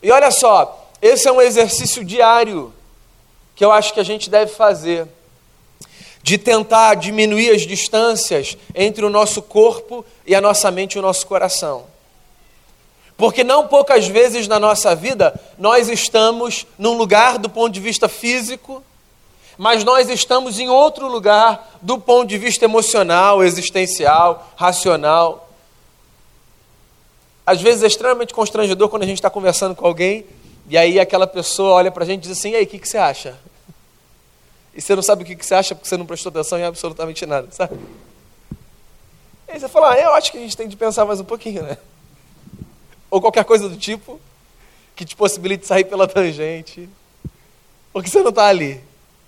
E 0.00 0.12
olha 0.12 0.30
só, 0.30 0.88
esse 1.02 1.26
é 1.26 1.32
um 1.32 1.42
exercício 1.42 2.04
diário 2.04 2.72
que 3.56 3.64
eu 3.64 3.72
acho 3.72 3.92
que 3.92 3.98
a 3.98 4.04
gente 4.04 4.30
deve 4.30 4.52
fazer, 4.52 5.08
de 6.22 6.38
tentar 6.38 6.94
diminuir 6.94 7.50
as 7.50 7.62
distâncias 7.62 8.56
entre 8.72 9.04
o 9.04 9.10
nosso 9.10 9.42
corpo 9.42 10.04
e 10.24 10.36
a 10.36 10.40
nossa 10.40 10.70
mente 10.70 10.94
e 10.94 10.98
o 11.00 11.02
nosso 11.02 11.26
coração. 11.26 11.95
Porque 13.16 13.42
não 13.42 13.66
poucas 13.66 14.06
vezes 14.06 14.46
na 14.46 14.60
nossa 14.60 14.94
vida 14.94 15.38
nós 15.58 15.88
estamos 15.88 16.66
num 16.78 16.96
lugar 16.96 17.38
do 17.38 17.48
ponto 17.48 17.72
de 17.72 17.80
vista 17.80 18.08
físico, 18.08 18.82
mas 19.56 19.84
nós 19.84 20.10
estamos 20.10 20.58
em 20.58 20.68
outro 20.68 21.08
lugar 21.08 21.78
do 21.80 21.98
ponto 21.98 22.28
de 22.28 22.36
vista 22.36 22.64
emocional, 22.66 23.42
existencial, 23.42 24.52
racional. 24.54 25.48
Às 27.46 27.62
vezes 27.62 27.82
é 27.82 27.86
extremamente 27.86 28.34
constrangedor 28.34 28.88
quando 28.88 29.04
a 29.04 29.06
gente 29.06 29.18
está 29.18 29.30
conversando 29.30 29.74
com 29.74 29.86
alguém 29.86 30.26
e 30.68 30.76
aí 30.76 30.98
aquela 30.98 31.26
pessoa 31.26 31.74
olha 31.74 31.90
para 31.90 32.02
a 32.02 32.06
gente 32.06 32.24
e 32.24 32.28
diz 32.28 32.38
assim: 32.38 32.50
e 32.50 32.56
aí, 32.56 32.64
o 32.64 32.66
que, 32.66 32.78
que 32.78 32.88
você 32.88 32.98
acha? 32.98 33.38
E 34.74 34.80
você 34.80 34.94
não 34.94 35.02
sabe 35.02 35.22
o 35.22 35.26
que, 35.26 35.36
que 35.36 35.46
você 35.46 35.54
acha 35.54 35.74
porque 35.74 35.88
você 35.88 35.96
não 35.96 36.04
prestou 36.04 36.30
atenção 36.30 36.58
em 36.58 36.64
absolutamente 36.64 37.24
nada, 37.24 37.48
sabe? 37.50 37.78
E 39.48 39.52
aí 39.52 39.60
você 39.60 39.68
fala: 39.68 39.92
ah, 39.92 39.98
eu 39.98 40.12
acho 40.12 40.30
que 40.30 40.38
a 40.38 40.40
gente 40.40 40.56
tem 40.56 40.68
de 40.68 40.76
pensar 40.76 41.04
mais 41.04 41.20
um 41.20 41.24
pouquinho, 41.24 41.62
né? 41.62 41.78
Ou 43.10 43.20
qualquer 43.20 43.44
coisa 43.44 43.68
do 43.68 43.76
tipo 43.76 44.20
que 44.94 45.04
te 45.04 45.14
possibilite 45.14 45.66
sair 45.66 45.84
pela 45.84 46.06
tangente. 46.08 46.88
Porque 47.92 48.08
você 48.08 48.22
não 48.22 48.30
está 48.30 48.46
ali, 48.46 48.80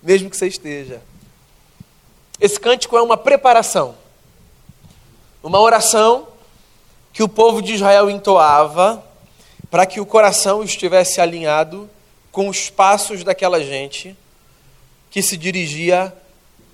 mesmo 0.02 0.30
que 0.30 0.36
você 0.36 0.46
esteja. 0.46 1.02
Esse 2.40 2.58
cântico 2.58 2.96
é 2.96 3.02
uma 3.02 3.16
preparação, 3.16 3.96
uma 5.42 5.58
oração 5.58 6.28
que 7.12 7.22
o 7.22 7.28
povo 7.28 7.60
de 7.60 7.74
Israel 7.74 8.08
entoava 8.08 9.04
para 9.70 9.84
que 9.84 10.00
o 10.00 10.06
coração 10.06 10.62
estivesse 10.62 11.20
alinhado 11.20 11.90
com 12.30 12.48
os 12.48 12.70
passos 12.70 13.24
daquela 13.24 13.62
gente 13.62 14.16
que 15.10 15.20
se 15.20 15.36
dirigia 15.36 16.14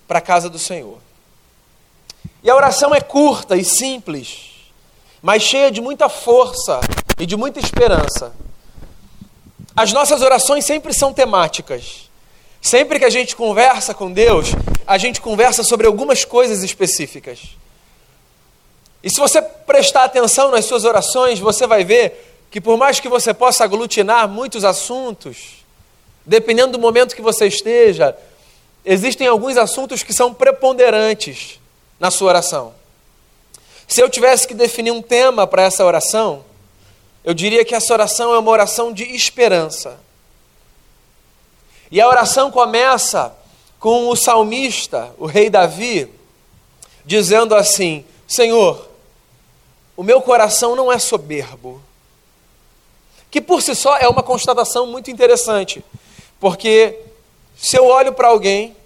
para 0.06 0.18
a 0.18 0.23
casa 0.23 0.50
do 0.50 0.58
Senhor. 0.58 0.99
E 2.42 2.50
a 2.50 2.54
oração 2.54 2.94
é 2.94 3.00
curta 3.00 3.56
e 3.56 3.64
simples, 3.64 4.53
mas 5.25 5.43
cheia 5.43 5.71
de 5.71 5.81
muita 5.81 6.07
força 6.11 6.81
e 7.19 7.25
de 7.25 7.35
muita 7.35 7.59
esperança. 7.59 8.35
As 9.75 9.90
nossas 9.90 10.21
orações 10.21 10.66
sempre 10.66 10.93
são 10.93 11.14
temáticas. 11.14 12.11
Sempre 12.61 12.99
que 12.99 13.07
a 13.07 13.11
gente 13.11 13.35
conversa 13.35 13.95
com 13.95 14.12
Deus, 14.12 14.49
a 14.87 14.99
gente 14.99 15.23
conversa 15.23 15.64
sobre 15.64 15.87
algumas 15.87 16.26
coisas 16.26 16.62
específicas. 16.62 17.40
E 19.02 19.09
se 19.09 19.19
você 19.19 19.40
prestar 19.40 20.04
atenção 20.04 20.50
nas 20.50 20.66
suas 20.66 20.85
orações, 20.85 21.38
você 21.38 21.66
vai 21.66 21.85
ver 21.85 22.47
que 22.50 22.61
por 22.61 22.76
mais 22.76 23.00
que 23.00 23.09
você 23.09 23.33
possa 23.33 23.64
aglutinar 23.64 24.28
muitos 24.28 24.62
assuntos, 24.62 25.64
dependendo 26.26 26.73
do 26.73 26.78
momento 26.78 27.16
que 27.16 27.23
você 27.23 27.47
esteja, 27.47 28.14
existem 28.85 29.26
alguns 29.26 29.57
assuntos 29.57 30.02
que 30.02 30.12
são 30.12 30.35
preponderantes 30.35 31.59
na 31.99 32.11
sua 32.11 32.28
oração. 32.28 32.84
Se 33.87 34.00
eu 34.00 34.09
tivesse 34.09 34.47
que 34.47 34.55
definir 34.55 34.91
um 34.91 35.03
tema 35.03 35.47
para 35.47 35.62
essa 35.62 35.85
oração, 35.85 36.45
eu 37.23 37.35
diria 37.35 37.64
que 37.64 37.75
essa 37.75 37.93
oração 37.93 38.35
é 38.35 38.38
uma 38.38 38.50
oração 38.50 38.93
de 38.93 39.05
esperança. 39.05 39.99
E 41.91 42.00
a 42.00 42.09
oração 42.09 42.50
começa 42.50 43.35
com 43.79 44.09
o 44.09 44.17
salmista, 44.17 45.14
o 45.19 45.26
rei 45.26 45.49
Davi, 45.49 46.11
dizendo 47.05 47.55
assim: 47.55 48.05
Senhor, 48.26 48.88
o 49.97 50.03
meu 50.03 50.21
coração 50.21 50.75
não 50.75 50.91
é 50.91 50.99
soberbo 50.99 51.83
que 53.35 53.41
por 53.41 53.61
si 53.61 53.75
só 53.75 53.97
é 53.97 54.07
uma 54.07 54.23
constatação 54.23 54.87
muito 54.87 55.11
interessante, 55.11 55.85
porque 56.38 57.00
se 57.57 57.76
eu 57.76 57.85
olho 57.85 58.12
para 58.12 58.29
alguém, 58.29 58.76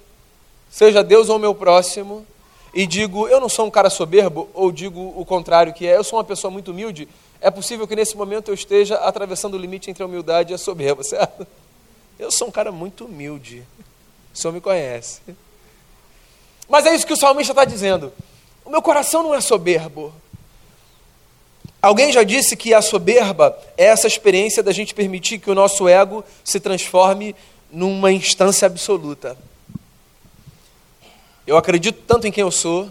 seja 0.71 1.05
Deus 1.05 1.29
ou 1.29 1.39
meu 1.39 1.55
próximo, 1.55 2.27
e 2.75 2.87
digo, 2.87 3.29
eu 3.29 3.41
não 3.41 3.49
sou 3.49 3.67
um 3.67 3.71
cara 3.71 3.91
soberbo, 3.91 4.49
ou 4.55 4.71
digo 4.71 5.15
o 5.17 5.25
contrário, 5.25 5.73
que 5.73 5.87
é, 5.87 5.97
eu 5.97 6.05
sou 6.05 6.19
uma 6.19 6.25
pessoa 6.25 6.51
muito 6.51 6.71
humilde, 6.71 7.09
é 7.41 7.51
possível 7.51 7.87
que 7.87 7.97
nesse 7.97 8.17
momento 8.17 8.49
eu 8.49 8.55
esteja 8.55 8.97
atravessando 8.97 9.55
o 9.55 9.59
limite 9.59 9.91
entre 9.91 10.03
a 10.03 10.07
humildade 10.07 10.53
e 10.53 10.55
a 10.55 10.59
soberba, 10.59 11.03
certo? 11.05 11.47
Eu 12.19 12.31
sou 12.31 12.49
um 12.49 12.51
cara 12.51 12.73
muito 12.73 13.05
humilde, 13.05 13.65
o 14.35 14.37
senhor 14.37 14.53
me 14.53 14.61
conhece. 14.61 15.21
Mas 16.69 16.85
é 16.85 16.95
isso 16.95 17.07
que 17.07 17.13
o 17.13 17.17
salmista 17.17 17.53
está 17.53 17.65
dizendo. 17.65 18.13
O 18.65 18.71
meu 18.71 18.83
coração 18.83 19.23
não 19.23 19.35
é 19.35 19.41
soberbo, 19.41 20.13
Alguém 21.81 22.13
já 22.13 22.25
disse 22.25 22.57
que 22.57 22.75
a 22.75 22.83
soberba 22.83 23.57
é 23.77 23.85
essa 23.85 24.09
experiência 24.09 24.63
da 24.65 24.73
gente 24.73 24.95
permitir 24.95 25.39
que 25.39 25.51
o 25.51 25.55
nosso 25.55 25.87
ego 25.87 26.25
se 26.43 26.59
transforme 26.59 27.37
numa 27.71 28.11
instância 28.11 28.67
absoluta. 28.67 29.39
Eu 31.49 31.57
acredito 31.57 32.03
tanto 32.07 32.27
em 32.27 32.31
quem 32.31 32.43
eu 32.43 32.51
sou, 32.51 32.91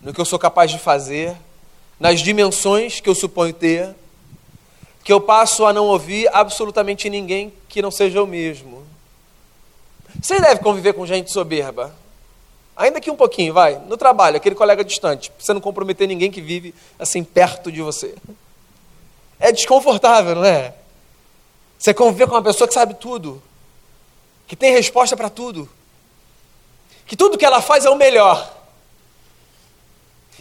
no 0.00 0.14
que 0.14 0.20
eu 0.20 0.24
sou 0.24 0.38
capaz 0.38 0.70
de 0.70 0.78
fazer, 0.78 1.36
nas 1.98 2.20
dimensões 2.20 3.00
que 3.00 3.08
eu 3.10 3.14
suponho 3.14 3.52
ter, 3.52 3.94
que 5.04 5.12
eu 5.12 5.20
passo 5.20 5.66
a 5.66 5.72
não 5.72 5.84
ouvir 5.84 6.26
absolutamente 6.32 7.10
ninguém 7.10 7.52
que 7.68 7.82
não 7.82 7.90
seja 7.90 8.16
eu 8.16 8.26
mesmo. 8.26 8.82
Você 10.22 10.40
deve 10.40 10.62
conviver 10.62 10.94
com 10.94 11.04
gente 11.04 11.30
soberba. 11.30 11.94
Ainda 12.74 12.98
que 12.98 13.10
um 13.10 13.16
pouquinho, 13.16 13.52
vai. 13.52 13.78
No 13.86 13.98
trabalho, 13.98 14.38
aquele 14.38 14.54
colega 14.54 14.82
distante, 14.82 15.30
para 15.30 15.44
você 15.44 15.52
não 15.52 15.60
comprometer 15.60 16.08
ninguém 16.08 16.30
que 16.30 16.40
vive 16.40 16.74
assim 16.98 17.22
perto 17.22 17.70
de 17.70 17.82
você. 17.82 18.14
É 19.38 19.52
desconfortável, 19.52 20.34
não 20.34 20.46
é? 20.46 20.72
Você 21.78 21.92
conviver 21.92 22.26
com 22.26 22.36
uma 22.36 22.42
pessoa 22.42 22.66
que 22.66 22.72
sabe 22.72 22.94
tudo, 22.94 23.42
que 24.46 24.56
tem 24.56 24.72
resposta 24.72 25.14
para 25.14 25.28
tudo, 25.28 25.68
que 27.10 27.16
tudo 27.16 27.36
que 27.36 27.44
ela 27.44 27.60
faz 27.60 27.84
é 27.84 27.90
o 27.90 27.96
melhor. 27.96 28.48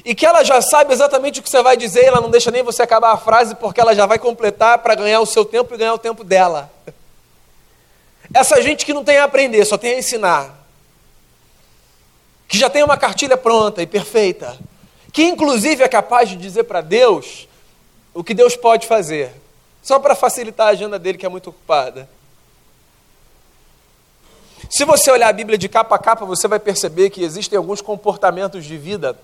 E 0.06 0.14
que 0.14 0.24
ela 0.24 0.44
já 0.44 0.62
sabe 0.62 0.94
exatamente 0.94 1.40
o 1.40 1.44
que 1.44 1.50
você 1.50 1.64
vai 1.64 1.76
dizer, 1.76 2.06
ela 2.06 2.22
não 2.22 2.30
deixa 2.30 2.52
nem 2.52 2.62
você 2.62 2.84
acabar 2.84 3.12
a 3.12 3.18
frase, 3.18 3.56
porque 3.56 3.82
ela 3.82 3.96
já 3.96 4.06
vai 4.06 4.20
completar 4.20 4.78
para 4.78 4.94
ganhar 4.94 5.20
o 5.20 5.26
seu 5.26 5.44
tempo 5.44 5.74
e 5.74 5.78
ganhar 5.80 5.96
o 5.96 5.98
tempo 5.98 6.24
dela. 6.24 6.72
Essa 8.32 8.62
gente 8.62 8.86
que 8.86 8.94
não 8.94 9.04
tem 9.04 9.18
a 9.18 9.24
aprender, 9.24 9.66
só 9.66 9.80
tem 9.80 9.96
a 9.96 9.98
ensinar 9.98 10.64
que 12.48 12.56
já 12.56 12.70
tem 12.70 12.84
uma 12.84 12.98
cartilha 12.98 13.36
pronta 13.36 13.82
e 13.82 13.88
perfeita, 13.88 14.56
que 15.12 15.24
inclusive 15.24 15.84
é 15.84 15.88
capaz 15.88 16.30
de 16.30 16.36
dizer 16.36 16.66
para 16.66 16.82
Deus 16.82 17.48
o 18.14 18.24
que 18.24 18.36
Deus 18.36 18.56
pode 18.56 18.86
fazer, 18.86 19.34
só 19.82 19.98
para 19.98 20.14
facilitar 20.14 20.68
a 20.68 20.72
agenda 20.72 21.00
dele 21.00 21.18
que 21.18 21.26
é 21.26 21.30
muito 21.30 21.50
ocupada. 21.50 22.08
Se 24.70 24.86
você 24.86 25.10
olhar 25.10 25.30
a 25.30 25.34
Bíblia 25.34 25.58
de 25.58 25.68
capa 25.68 25.96
a 25.96 26.00
capa, 26.00 26.26
você 26.26 26.48
vai 26.48 26.60
perceber 26.60 27.10
que 27.10 27.24
existem 27.24 27.58
alguns 27.58 27.82
comportamentos 27.82 28.64
de 28.64 28.78
vida 28.78 29.20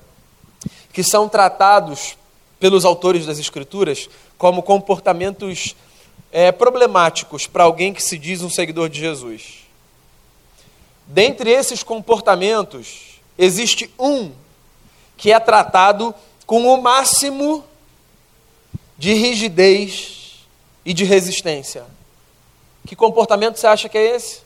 que 0.92 1.04
são 1.04 1.30
tratados 1.30 2.18
pelos 2.60 2.84
autores 2.84 3.28
das 3.28 3.38
Escrituras 3.38 4.10
como 4.40 4.64
comportamentos 4.64 5.76
é, 6.32 6.52
problemáticos 6.52 7.46
para 7.46 7.64
alguém 7.64 7.94
que 7.94 8.02
se 8.02 8.18
diz 8.18 8.42
um 8.42 8.50
seguidor 8.50 8.90
de 8.90 9.00
Jesus. 9.00 9.66
Dentre 11.06 11.52
esses 11.52 11.84
comportamentos, 11.84 13.22
existe 13.38 13.94
um 14.00 14.32
que 15.16 15.32
é 15.32 15.40
tratado 15.40 16.16
com 16.48 16.66
o 16.68 16.82
máximo 16.82 17.64
de 18.98 19.14
rigidez 19.14 20.40
e 20.84 20.92
de 20.92 21.04
resistência. 21.04 21.86
Que 22.88 22.96
comportamento 22.96 23.58
você 23.58 23.68
acha 23.68 23.88
que 23.88 23.98
é 23.98 24.16
esse? 24.16 24.45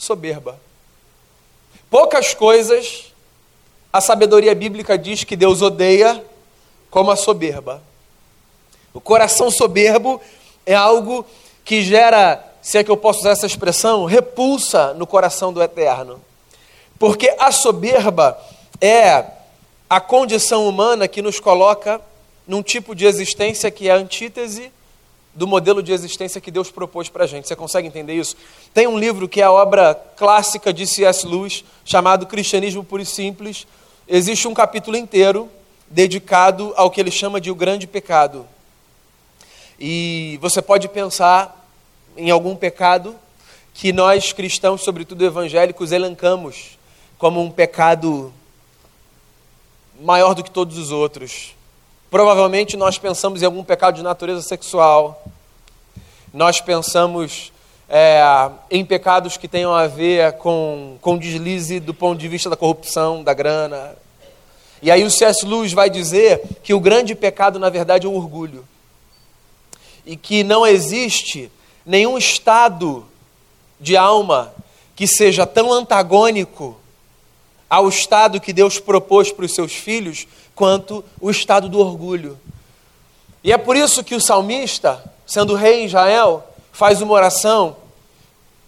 Soberba. 0.00 0.58
Poucas 1.90 2.32
coisas 2.32 3.10
a 3.92 4.00
sabedoria 4.00 4.54
bíblica 4.54 4.96
diz 4.96 5.24
que 5.24 5.36
Deus 5.36 5.60
odeia 5.62 6.24
como 6.90 7.10
a 7.10 7.16
soberba. 7.16 7.82
O 8.94 9.00
coração 9.00 9.50
soberbo 9.50 10.20
é 10.64 10.74
algo 10.74 11.26
que 11.64 11.82
gera, 11.82 12.42
se 12.62 12.78
é 12.78 12.84
que 12.84 12.90
eu 12.90 12.96
posso 12.96 13.20
usar 13.20 13.30
essa 13.30 13.46
expressão, 13.46 14.04
repulsa 14.04 14.94
no 14.94 15.06
coração 15.06 15.52
do 15.52 15.62
eterno. 15.62 16.20
Porque 16.98 17.34
a 17.38 17.52
soberba 17.52 18.40
é 18.80 19.24
a 19.88 20.00
condição 20.00 20.68
humana 20.68 21.08
que 21.08 21.20
nos 21.20 21.40
coloca 21.40 22.00
num 22.46 22.62
tipo 22.62 22.94
de 22.94 23.06
existência 23.06 23.70
que 23.70 23.88
é 23.88 23.92
a 23.92 23.96
antítese 23.96 24.72
do 25.34 25.46
modelo 25.46 25.82
de 25.82 25.92
existência 25.92 26.40
que 26.40 26.50
Deus 26.50 26.70
propôs 26.70 27.08
para 27.08 27.24
a 27.24 27.26
gente. 27.26 27.46
Você 27.46 27.56
consegue 27.56 27.86
entender 27.86 28.14
isso? 28.14 28.36
Tem 28.74 28.86
um 28.86 28.98
livro 28.98 29.28
que 29.28 29.40
é 29.40 29.44
a 29.44 29.52
obra 29.52 29.94
clássica 30.16 30.72
de 30.72 30.86
C.S. 30.86 31.26
Lewis, 31.26 31.64
chamado 31.84 32.26
Cristianismo 32.26 32.84
Puro 32.84 33.02
e 33.02 33.06
Simples. 33.06 33.66
Existe 34.08 34.48
um 34.48 34.54
capítulo 34.54 34.96
inteiro 34.96 35.48
dedicado 35.88 36.72
ao 36.76 36.90
que 36.90 37.00
ele 37.00 37.10
chama 37.10 37.40
de 37.40 37.50
o 37.50 37.54
grande 37.54 37.86
pecado. 37.86 38.46
E 39.78 40.38
você 40.42 40.60
pode 40.60 40.88
pensar 40.88 41.56
em 42.16 42.30
algum 42.30 42.54
pecado 42.54 43.14
que 43.72 43.92
nós 43.92 44.32
cristãos, 44.32 44.82
sobretudo 44.82 45.24
evangélicos, 45.24 45.92
elencamos 45.92 46.78
como 47.18 47.40
um 47.40 47.50
pecado 47.50 48.32
maior 50.00 50.34
do 50.34 50.42
que 50.42 50.50
todos 50.50 50.76
os 50.76 50.90
outros. 50.90 51.54
Provavelmente 52.10 52.76
nós 52.76 52.98
pensamos 52.98 53.40
em 53.40 53.44
algum 53.44 53.62
pecado 53.62 53.94
de 53.94 54.02
natureza 54.02 54.42
sexual, 54.42 55.22
nós 56.34 56.60
pensamos 56.60 57.52
é, 57.88 58.20
em 58.68 58.84
pecados 58.84 59.36
que 59.36 59.46
tenham 59.46 59.72
a 59.72 59.86
ver 59.86 60.32
com, 60.32 60.96
com 61.00 61.16
deslize 61.16 61.78
do 61.78 61.94
ponto 61.94 62.18
de 62.18 62.26
vista 62.26 62.50
da 62.50 62.56
corrupção, 62.56 63.22
da 63.22 63.32
grana. 63.32 63.96
E 64.82 64.90
aí 64.90 65.04
o 65.04 65.10
C.S. 65.10 65.46
Lewis 65.46 65.72
vai 65.72 65.88
dizer 65.88 66.42
que 66.64 66.74
o 66.74 66.80
grande 66.80 67.14
pecado, 67.14 67.60
na 67.60 67.68
verdade, 67.68 68.08
é 68.08 68.10
o 68.10 68.14
orgulho. 68.14 68.66
E 70.04 70.16
que 70.16 70.42
não 70.42 70.66
existe 70.66 71.48
nenhum 71.86 72.18
estado 72.18 73.06
de 73.78 73.96
alma 73.96 74.52
que 74.96 75.06
seja 75.06 75.46
tão 75.46 75.72
antagônico 75.72 76.79
ao 77.70 77.88
estado 77.88 78.40
que 78.40 78.52
Deus 78.52 78.80
propôs 78.80 79.30
para 79.30 79.44
os 79.44 79.54
seus 79.54 79.72
filhos, 79.72 80.26
quanto 80.56 81.04
o 81.20 81.30
estado 81.30 81.68
do 81.68 81.78
orgulho. 81.78 82.36
E 83.44 83.52
é 83.52 83.56
por 83.56 83.76
isso 83.76 84.02
que 84.02 84.16
o 84.16 84.20
salmista, 84.20 85.02
sendo 85.24 85.54
rei 85.54 85.82
em 85.82 85.86
Israel, 85.86 86.44
faz 86.72 87.00
uma 87.00 87.14
oração 87.14 87.76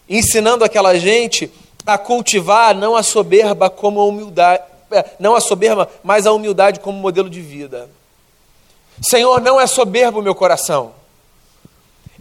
ensinando 0.08 0.64
aquela 0.64 0.96
gente 0.96 1.50
a 1.84 1.98
cultivar 1.98 2.74
não 2.74 2.94
a 2.94 3.02
soberba 3.02 3.68
como 3.68 4.00
a 4.00 4.04
humildade, 4.04 4.62
é, 4.90 5.04
não 5.18 5.34
a 5.34 5.40
soberba, 5.40 5.90
mas 6.02 6.26
a 6.26 6.32
humildade 6.32 6.80
como 6.80 6.98
modelo 6.98 7.28
de 7.28 7.40
vida. 7.40 7.90
Senhor, 9.02 9.40
não 9.40 9.60
é 9.60 9.66
soberbo 9.66 10.20
o 10.20 10.22
meu 10.22 10.34
coração. 10.34 10.94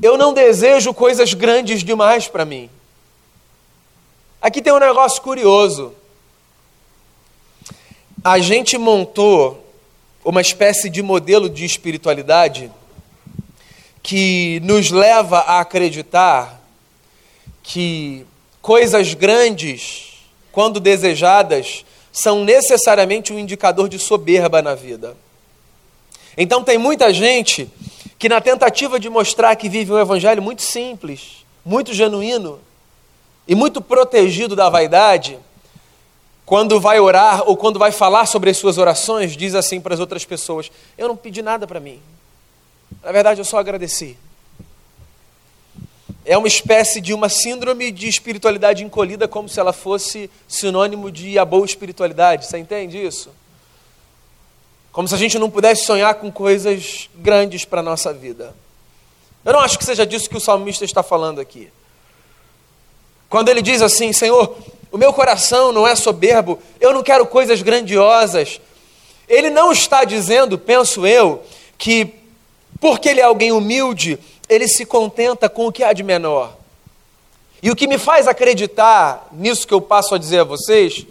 Eu 0.01 0.17
não 0.17 0.33
desejo 0.33 0.93
coisas 0.93 1.33
grandes 1.33 1.83
demais 1.83 2.27
para 2.27 2.43
mim. 2.43 2.69
Aqui 4.41 4.61
tem 4.61 4.73
um 4.73 4.79
negócio 4.79 5.21
curioso. 5.21 5.93
A 8.23 8.37
gente 8.37 8.77
montou 8.77 9.65
uma 10.23 10.41
espécie 10.41 10.91
de 10.91 11.01
modelo 11.01 11.49
de 11.49 11.65
espiritualidade 11.65 12.71
que 14.03 14.59
nos 14.63 14.91
leva 14.91 15.39
a 15.39 15.59
acreditar 15.59 16.61
que 17.63 18.23
coisas 18.61 19.15
grandes, 19.15 20.19
quando 20.51 20.79
desejadas, 20.79 21.83
são 22.11 22.45
necessariamente 22.45 23.33
um 23.33 23.39
indicador 23.39 23.89
de 23.89 23.97
soberba 23.97 24.61
na 24.61 24.75
vida. 24.75 25.17
Então 26.37 26.63
tem 26.63 26.77
muita 26.77 27.11
gente 27.11 27.67
que 28.19 28.29
na 28.29 28.39
tentativa 28.39 28.99
de 28.99 29.09
mostrar 29.09 29.55
que 29.55 29.67
vive 29.67 29.93
um 29.93 29.99
evangelho 29.99 30.43
muito 30.43 30.61
simples, 30.61 31.43
muito 31.65 31.91
genuíno 31.91 32.59
e 33.47 33.55
muito 33.55 33.81
protegido 33.81 34.55
da 34.55 34.69
vaidade, 34.69 35.39
quando 36.51 36.81
vai 36.81 36.99
orar 36.99 37.47
ou 37.47 37.55
quando 37.55 37.79
vai 37.79 37.93
falar 37.93 38.25
sobre 38.25 38.49
as 38.49 38.57
suas 38.57 38.77
orações, 38.77 39.37
diz 39.37 39.55
assim 39.55 39.79
para 39.79 39.93
as 39.93 40.01
outras 40.01 40.25
pessoas: 40.25 40.69
Eu 40.97 41.07
não 41.07 41.15
pedi 41.15 41.41
nada 41.41 41.65
para 41.65 41.79
mim. 41.79 42.01
Na 43.01 43.09
verdade, 43.13 43.39
eu 43.39 43.45
só 43.45 43.57
agradeci. 43.57 44.17
É 46.25 46.37
uma 46.37 46.49
espécie 46.49 46.99
de 46.99 47.13
uma 47.13 47.29
síndrome 47.29 47.89
de 47.89 48.09
espiritualidade 48.09 48.83
encolhida, 48.83 49.29
como 49.29 49.47
se 49.47 49.61
ela 49.61 49.71
fosse 49.71 50.29
sinônimo 50.45 51.09
de 51.09 51.39
a 51.39 51.45
boa 51.45 51.65
espiritualidade. 51.65 52.45
Você 52.45 52.57
entende 52.57 52.97
isso? 52.97 53.29
Como 54.91 55.07
se 55.07 55.15
a 55.15 55.17
gente 55.17 55.39
não 55.39 55.49
pudesse 55.49 55.85
sonhar 55.85 56.15
com 56.15 56.29
coisas 56.29 57.09
grandes 57.15 57.63
para 57.63 57.79
a 57.79 57.83
nossa 57.83 58.11
vida. 58.11 58.53
Eu 59.45 59.53
não 59.53 59.61
acho 59.61 59.79
que 59.79 59.85
seja 59.85 60.05
disso 60.05 60.29
que 60.29 60.35
o 60.35 60.41
salmista 60.41 60.83
está 60.83 61.01
falando 61.01 61.39
aqui. 61.39 61.71
Quando 63.29 63.47
ele 63.47 63.61
diz 63.61 63.81
assim: 63.81 64.11
Senhor, 64.11 64.53
o 64.91 64.97
meu 64.97 65.13
coração 65.13 65.71
não 65.71 65.87
é 65.87 65.95
soberbo, 65.95 66.59
eu 66.79 66.93
não 66.93 67.01
quero 67.01 67.25
coisas 67.25 67.61
grandiosas. 67.61 68.59
Ele 69.27 69.49
não 69.49 69.71
está 69.71 70.03
dizendo, 70.03 70.57
penso 70.57 71.07
eu, 71.07 71.41
que 71.77 72.13
porque 72.79 73.09
ele 73.09 73.21
é 73.21 73.23
alguém 73.23 73.51
humilde, 73.51 74.19
ele 74.49 74.67
se 74.67 74.85
contenta 74.85 75.47
com 75.47 75.67
o 75.67 75.71
que 75.71 75.83
há 75.83 75.93
de 75.93 76.03
menor. 76.03 76.53
E 77.63 77.69
o 77.69 77.75
que 77.75 77.87
me 77.87 77.97
faz 77.97 78.27
acreditar 78.27 79.27
nisso 79.31 79.67
que 79.67 79.73
eu 79.73 79.79
passo 79.79 80.15
a 80.15 80.17
dizer 80.17 80.39
a 80.39 80.43
vocês 80.43 81.05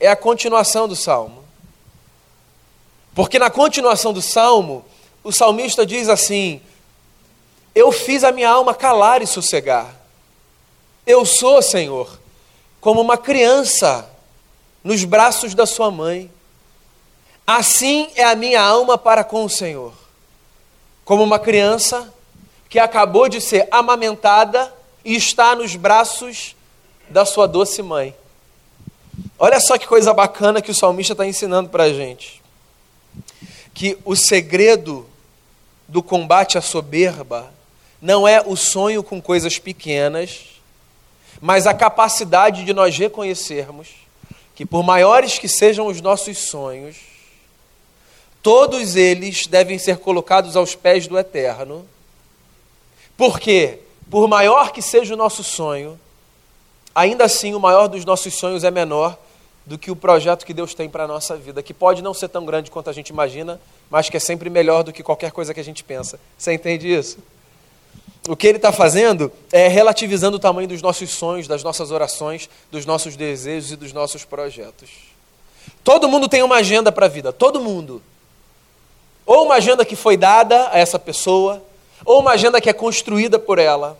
é 0.00 0.08
a 0.08 0.16
continuação 0.16 0.88
do 0.88 0.96
salmo. 0.96 1.44
Porque 3.14 3.38
na 3.38 3.50
continuação 3.50 4.12
do 4.12 4.22
salmo, 4.22 4.84
o 5.22 5.30
salmista 5.30 5.84
diz 5.84 6.08
assim: 6.08 6.60
Eu 7.74 7.92
fiz 7.92 8.24
a 8.24 8.32
minha 8.32 8.48
alma 8.48 8.74
calar 8.74 9.20
e 9.20 9.26
sossegar. 9.26 9.94
Eu 11.06 11.26
sou, 11.26 11.60
Senhor, 11.60 12.19
como 12.80 13.00
uma 13.00 13.18
criança 13.18 14.08
nos 14.82 15.04
braços 15.04 15.54
da 15.54 15.66
sua 15.66 15.90
mãe. 15.90 16.30
Assim 17.46 18.08
é 18.14 18.24
a 18.24 18.34
minha 18.34 18.60
alma 18.60 18.96
para 18.96 19.24
com 19.24 19.44
o 19.44 19.50
Senhor 19.50 20.00
como 21.10 21.24
uma 21.24 21.40
criança 21.40 22.14
que 22.68 22.78
acabou 22.78 23.28
de 23.28 23.40
ser 23.40 23.66
amamentada 23.72 24.72
e 25.04 25.16
está 25.16 25.56
nos 25.56 25.74
braços 25.74 26.54
da 27.08 27.24
sua 27.24 27.48
doce 27.48 27.82
mãe. 27.82 28.14
Olha 29.36 29.58
só 29.58 29.76
que 29.76 29.88
coisa 29.88 30.14
bacana 30.14 30.62
que 30.62 30.70
o 30.70 30.74
salmista 30.74 31.12
está 31.12 31.26
ensinando 31.26 31.68
para 31.68 31.82
a 31.82 31.92
gente. 31.92 32.40
Que 33.74 33.98
o 34.04 34.14
segredo 34.14 35.04
do 35.88 36.00
combate 36.00 36.56
à 36.56 36.60
soberba 36.60 37.52
não 38.00 38.28
é 38.28 38.40
o 38.40 38.54
sonho 38.54 39.02
com 39.02 39.20
coisas 39.20 39.58
pequenas, 39.58 40.59
mas 41.40 41.66
a 41.66 41.74
capacidade 41.74 42.64
de 42.64 42.72
nós 42.72 42.96
reconhecermos 42.96 43.88
que, 44.54 44.66
por 44.66 44.82
maiores 44.82 45.38
que 45.38 45.48
sejam 45.48 45.86
os 45.86 46.00
nossos 46.00 46.38
sonhos, 46.38 46.96
Todos 48.42 48.96
eles 48.96 49.46
devem 49.46 49.78
ser 49.78 49.98
colocados 49.98 50.56
aos 50.56 50.74
pés 50.74 51.06
do 51.06 51.18
Eterno, 51.18 51.84
porque, 53.16 53.80
por 54.10 54.26
maior 54.26 54.72
que 54.72 54.80
seja 54.80 55.12
o 55.12 55.16
nosso 55.16 55.44
sonho, 55.44 56.00
ainda 56.94 57.24
assim 57.24 57.54
o 57.54 57.60
maior 57.60 57.86
dos 57.86 58.04
nossos 58.04 58.32
sonhos 58.34 58.64
é 58.64 58.70
menor 58.70 59.18
do 59.66 59.76
que 59.76 59.90
o 59.90 59.96
projeto 59.96 60.46
que 60.46 60.54
Deus 60.54 60.72
tem 60.72 60.88
para 60.88 61.04
a 61.04 61.06
nossa 61.06 61.36
vida, 61.36 61.62
que 61.62 61.74
pode 61.74 62.00
não 62.00 62.14
ser 62.14 62.28
tão 62.28 62.46
grande 62.46 62.70
quanto 62.70 62.88
a 62.88 62.94
gente 62.94 63.10
imagina, 63.10 63.60
mas 63.90 64.08
que 64.08 64.16
é 64.16 64.20
sempre 64.20 64.48
melhor 64.48 64.82
do 64.82 64.92
que 64.92 65.02
qualquer 65.02 65.32
coisa 65.32 65.52
que 65.52 65.60
a 65.60 65.64
gente 65.64 65.84
pensa. 65.84 66.18
Você 66.38 66.54
entende 66.54 66.90
isso? 66.90 67.18
O 68.28 68.36
que 68.36 68.46
ele 68.46 68.58
está 68.58 68.70
fazendo 68.70 69.32
é 69.50 69.66
relativizando 69.66 70.36
o 70.36 70.40
tamanho 70.40 70.68
dos 70.68 70.82
nossos 70.82 71.10
sonhos, 71.10 71.48
das 71.48 71.62
nossas 71.62 71.90
orações, 71.90 72.50
dos 72.70 72.84
nossos 72.84 73.16
desejos 73.16 73.72
e 73.72 73.76
dos 73.76 73.92
nossos 73.92 74.24
projetos. 74.24 74.90
Todo 75.82 76.08
mundo 76.08 76.28
tem 76.28 76.42
uma 76.42 76.56
agenda 76.56 76.92
para 76.92 77.06
a 77.06 77.08
vida, 77.08 77.32
todo 77.32 77.60
mundo. 77.60 78.02
Ou 79.24 79.46
uma 79.46 79.54
agenda 79.54 79.84
que 79.84 79.96
foi 79.96 80.16
dada 80.16 80.68
a 80.70 80.78
essa 80.78 80.98
pessoa, 80.98 81.62
ou 82.04 82.20
uma 82.20 82.32
agenda 82.32 82.60
que 82.60 82.68
é 82.68 82.72
construída 82.72 83.38
por 83.38 83.58
ela. 83.58 83.98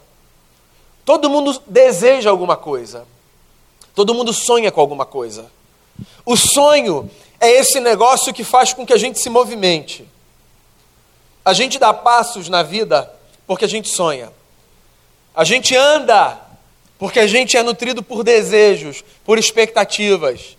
Todo 1.05 1.31
mundo 1.31 1.61
deseja 1.67 2.29
alguma 2.29 2.57
coisa. 2.57 3.07
Todo 3.95 4.15
mundo 4.15 4.33
sonha 4.33 4.71
com 4.71 4.81
alguma 4.81 5.07
coisa. 5.07 5.51
O 6.25 6.37
sonho 6.37 7.11
é 7.41 7.51
esse 7.51 7.81
negócio 7.81 8.35
que 8.35 8.45
faz 8.45 8.75
com 8.75 8.85
que 8.85 8.93
a 8.93 8.99
gente 8.99 9.19
se 9.19 9.31
movimente. 9.31 10.07
A 11.43 11.55
gente 11.55 11.79
dá 11.79 11.93
passos 11.93 12.49
na 12.49 12.63
vida 12.63 13.11
porque 13.51 13.65
a 13.65 13.69
gente 13.69 13.89
sonha. 13.89 14.33
A 15.35 15.43
gente 15.43 15.75
anda 15.75 16.41
porque 16.97 17.19
a 17.19 17.27
gente 17.27 17.57
é 17.57 17.65
nutrido 17.65 18.01
por 18.01 18.23
desejos, 18.23 19.03
por 19.25 19.41
expectativas. 19.41 20.57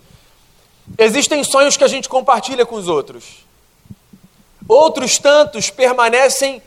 Existem 0.98 1.42
sonhos 1.42 1.74
que 1.74 1.84
a 1.84 1.88
gente 1.88 2.06
compartilha 2.06 2.66
com 2.66 2.74
os 2.74 2.88
outros. 2.88 3.46
Outros 4.68 5.16
tantos 5.16 5.70
permanecem 5.70 6.60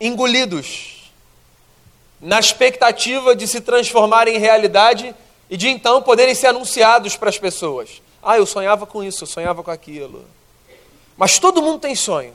engolidos, 0.00 1.12
na 2.22 2.40
expectativa 2.40 3.36
de 3.36 3.46
se 3.46 3.60
transformarem 3.60 4.36
em 4.36 4.40
realidade 4.40 5.14
e 5.50 5.58
de 5.58 5.68
então 5.68 6.00
poderem 6.00 6.34
ser 6.34 6.46
anunciados 6.46 7.18
para 7.18 7.28
as 7.28 7.36
pessoas. 7.36 8.00
Ah, 8.22 8.38
eu 8.38 8.46
sonhava 8.46 8.86
com 8.86 9.04
isso, 9.04 9.24
eu 9.24 9.28
sonhava 9.28 9.62
com 9.62 9.70
aquilo. 9.70 10.24
Mas 11.18 11.38
todo 11.38 11.60
mundo 11.60 11.80
tem 11.80 11.94
sonho. 11.94 12.34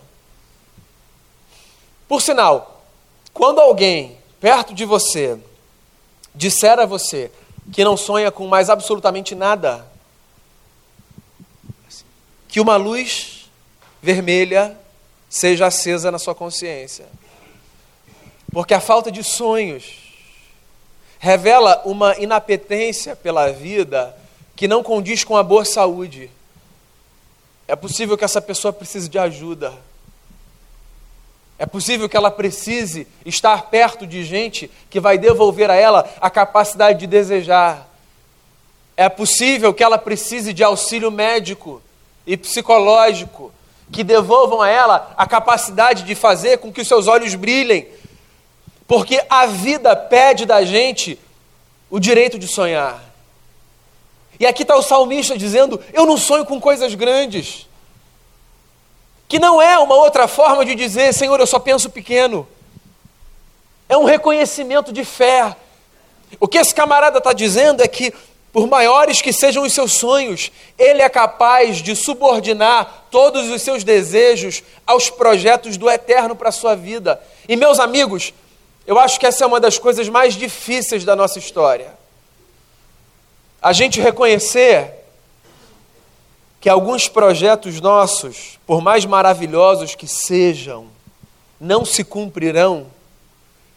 Por 2.08 2.22
sinal, 2.22 2.73
quando 3.34 3.60
alguém 3.60 4.18
perto 4.40 4.74
de 4.74 4.86
você 4.86 5.40
disser 6.36 6.80
a 6.80 6.86
você 6.86 7.32
que 7.72 7.84
não 7.84 7.96
sonha 7.96 8.32
com 8.32 8.48
mais 8.48 8.70
absolutamente 8.70 9.34
nada, 9.36 9.88
que 12.48 12.60
uma 12.60 12.76
luz 12.76 13.50
vermelha 14.02 14.78
seja 15.30 15.68
acesa 15.68 16.12
na 16.12 16.20
sua 16.20 16.36
consciência. 16.36 17.06
Porque 18.52 18.74
a 18.74 18.80
falta 18.80 19.12
de 19.12 19.24
sonhos 19.24 20.04
revela 21.18 21.82
uma 21.86 22.16
inapetência 22.18 23.16
pela 23.16 23.52
vida 23.52 24.16
que 24.56 24.68
não 24.68 24.84
condiz 24.84 25.24
com 25.24 25.36
a 25.36 25.42
boa 25.42 25.66
saúde. 25.66 26.30
É 27.68 27.76
possível 27.76 28.18
que 28.18 28.26
essa 28.26 28.42
pessoa 28.42 28.72
precise 28.72 29.10
de 29.10 29.18
ajuda. 29.18 29.74
É 31.58 31.66
possível 31.66 32.10
que 32.10 32.18
ela 32.18 32.32
precise 32.32 33.08
estar 33.26 33.70
perto 33.70 34.08
de 34.08 34.24
gente 34.24 34.70
que 34.90 35.00
vai 35.00 35.18
devolver 35.18 35.70
a 35.70 35.76
ela 35.76 36.10
a 36.20 36.30
capacidade 36.30 37.00
de 37.00 37.08
desejar. 37.08 37.88
É 38.98 39.08
possível 39.08 39.74
que 39.74 39.84
ela 39.84 39.98
precise 39.98 40.54
de 40.54 40.64
auxílio 40.64 41.12
médico 41.12 41.82
e 42.26 42.36
psicológico 42.36 43.52
que 43.92 44.04
devolvam 44.04 44.62
a 44.62 44.70
ela 44.70 45.14
a 45.16 45.26
capacidade 45.28 46.04
de 46.04 46.16
fazer 46.16 46.58
com 46.58 46.72
que 46.72 46.82
os 46.82 46.88
seus 46.88 47.08
olhos 47.08 47.36
brilhem, 47.36 47.88
porque 48.88 49.24
a 49.30 49.46
vida 49.46 49.96
pede 49.96 50.46
da 50.46 50.64
gente 50.64 51.20
o 51.90 52.00
direito 52.00 52.40
de 52.40 52.48
sonhar. 52.48 53.02
E 54.40 54.46
aqui 54.46 54.64
está 54.64 54.76
o 54.76 54.82
salmista 54.82 55.38
dizendo: 55.38 55.80
Eu 55.94 56.06
não 56.06 56.18
sonho 56.18 56.46
com 56.46 56.60
coisas 56.60 56.94
grandes. 56.96 57.68
Que 59.34 59.40
não 59.40 59.60
é 59.60 59.80
uma 59.80 59.96
outra 59.96 60.28
forma 60.28 60.64
de 60.64 60.76
dizer, 60.76 61.12
Senhor, 61.12 61.40
eu 61.40 61.48
só 61.48 61.58
penso 61.58 61.90
pequeno. 61.90 62.48
É 63.90 63.98
um 63.98 64.04
reconhecimento 64.04 64.94
de 64.94 65.04
fé. 65.04 65.56
O 66.40 66.48
que 66.48 66.60
esse 66.60 66.76
camarada 66.76 67.18
está 67.18 67.34
dizendo 67.34 67.82
é 67.82 67.88
que 67.88 68.14
por 68.52 68.68
maiores 68.68 69.24
que 69.24 69.34
sejam 69.34 69.64
os 69.64 69.74
seus 69.74 69.94
sonhos, 69.94 70.52
Ele 70.78 71.02
é 71.02 71.10
capaz 71.10 71.78
de 71.78 71.96
subordinar 71.96 73.08
todos 73.10 73.50
os 73.50 73.64
seus 73.64 73.84
desejos 73.84 74.62
aos 74.86 75.10
projetos 75.10 75.78
do 75.78 75.90
eterno 75.90 76.36
para 76.36 76.50
a 76.50 76.52
sua 76.52 76.76
vida. 76.76 77.20
E, 77.50 77.56
meus 77.56 77.80
amigos, 77.80 78.36
eu 78.86 79.00
acho 79.00 79.20
que 79.20 79.26
essa 79.26 79.44
é 79.44 79.48
uma 79.48 79.60
das 79.60 79.80
coisas 79.80 80.08
mais 80.10 80.36
difíceis 80.36 81.04
da 81.04 81.16
nossa 81.16 81.40
história. 81.40 81.92
A 83.60 83.74
gente 83.74 84.00
reconhecer 84.00 85.03
que 86.64 86.70
alguns 86.70 87.10
projetos 87.10 87.82
nossos, 87.82 88.58
por 88.66 88.82
mais 88.82 89.04
maravilhosos 89.04 89.96
que 89.96 90.08
sejam, 90.08 90.88
não 91.60 91.84
se 91.84 92.06
cumprirão, 92.06 92.88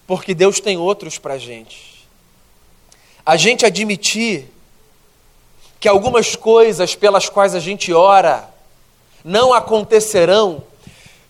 porque 0.06 0.32
Deus 0.32 0.60
tem 0.60 0.76
outros 0.76 1.18
para 1.18 1.34
a 1.34 1.38
gente. 1.38 2.06
A 3.26 3.36
gente 3.36 3.66
admitir 3.66 4.48
que 5.80 5.88
algumas 5.88 6.36
coisas 6.36 6.94
pelas 6.94 7.28
quais 7.28 7.56
a 7.56 7.58
gente 7.58 7.92
ora 7.92 8.48
não 9.24 9.52
acontecerão, 9.52 10.62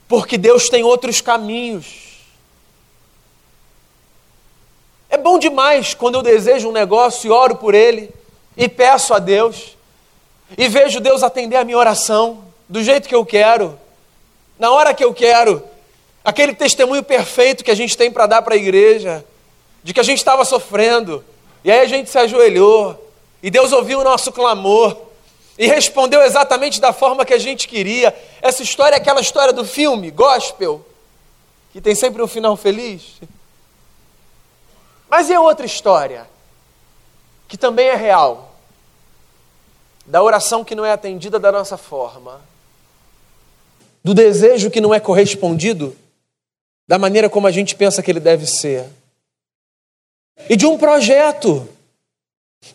porque 0.06 0.36
Deus 0.36 0.68
tem 0.68 0.84
outros 0.84 1.22
caminhos. 1.22 2.18
É 5.08 5.16
bom 5.16 5.38
demais 5.38 5.94
quando 5.94 6.16
eu 6.16 6.22
desejo 6.22 6.68
um 6.68 6.72
negócio 6.72 7.28
e 7.28 7.30
oro 7.30 7.56
por 7.56 7.74
ele, 7.74 8.10
e 8.58 8.68
peço 8.68 9.14
a 9.14 9.18
Deus, 9.18 9.75
e 10.56 10.68
vejo 10.68 11.00
Deus 11.00 11.22
atender 11.22 11.56
a 11.56 11.64
minha 11.64 11.78
oração 11.78 12.44
do 12.68 12.82
jeito 12.82 13.08
que 13.08 13.14
eu 13.14 13.24
quero, 13.24 13.78
na 14.58 14.70
hora 14.70 14.94
que 14.94 15.04
eu 15.04 15.14
quero, 15.14 15.62
aquele 16.24 16.54
testemunho 16.54 17.02
perfeito 17.02 17.64
que 17.64 17.70
a 17.70 17.74
gente 17.74 17.96
tem 17.96 18.10
para 18.10 18.26
dar 18.26 18.42
para 18.42 18.54
a 18.54 18.58
igreja, 18.58 19.24
de 19.82 19.94
que 19.94 20.00
a 20.00 20.02
gente 20.02 20.18
estava 20.18 20.44
sofrendo, 20.44 21.24
e 21.64 21.70
aí 21.70 21.80
a 21.80 21.86
gente 21.86 22.10
se 22.10 22.18
ajoelhou, 22.18 23.10
e 23.42 23.50
Deus 23.50 23.72
ouviu 23.72 24.00
o 24.00 24.04
nosso 24.04 24.32
clamor 24.32 24.96
e 25.58 25.66
respondeu 25.66 26.22
exatamente 26.22 26.80
da 26.80 26.92
forma 26.92 27.24
que 27.24 27.32
a 27.34 27.38
gente 27.38 27.68
queria. 27.68 28.14
Essa 28.42 28.62
história 28.62 28.96
é 28.96 28.98
aquela 28.98 29.20
história 29.20 29.52
do 29.52 29.64
filme, 29.64 30.10
gospel, 30.10 30.84
que 31.72 31.80
tem 31.80 31.94
sempre 31.94 32.22
um 32.22 32.26
final 32.26 32.56
feliz. 32.56 33.20
Mas 35.08 35.28
e 35.28 35.34
a 35.34 35.40
outra 35.40 35.64
história, 35.64 36.28
que 37.48 37.56
também 37.56 37.86
é 37.86 37.94
real, 37.94 38.45
da 40.06 40.22
oração 40.22 40.64
que 40.64 40.74
não 40.74 40.84
é 40.84 40.92
atendida 40.92 41.38
da 41.38 41.50
nossa 41.50 41.76
forma, 41.76 42.40
do 44.02 44.14
desejo 44.14 44.70
que 44.70 44.80
não 44.80 44.94
é 44.94 45.00
correspondido 45.00 45.96
da 46.86 46.96
maneira 46.98 47.28
como 47.28 47.48
a 47.48 47.50
gente 47.50 47.74
pensa 47.74 48.02
que 48.02 48.10
ele 48.10 48.20
deve 48.20 48.46
ser, 48.46 48.88
e 50.48 50.54
de 50.54 50.64
um 50.66 50.78
projeto 50.78 51.68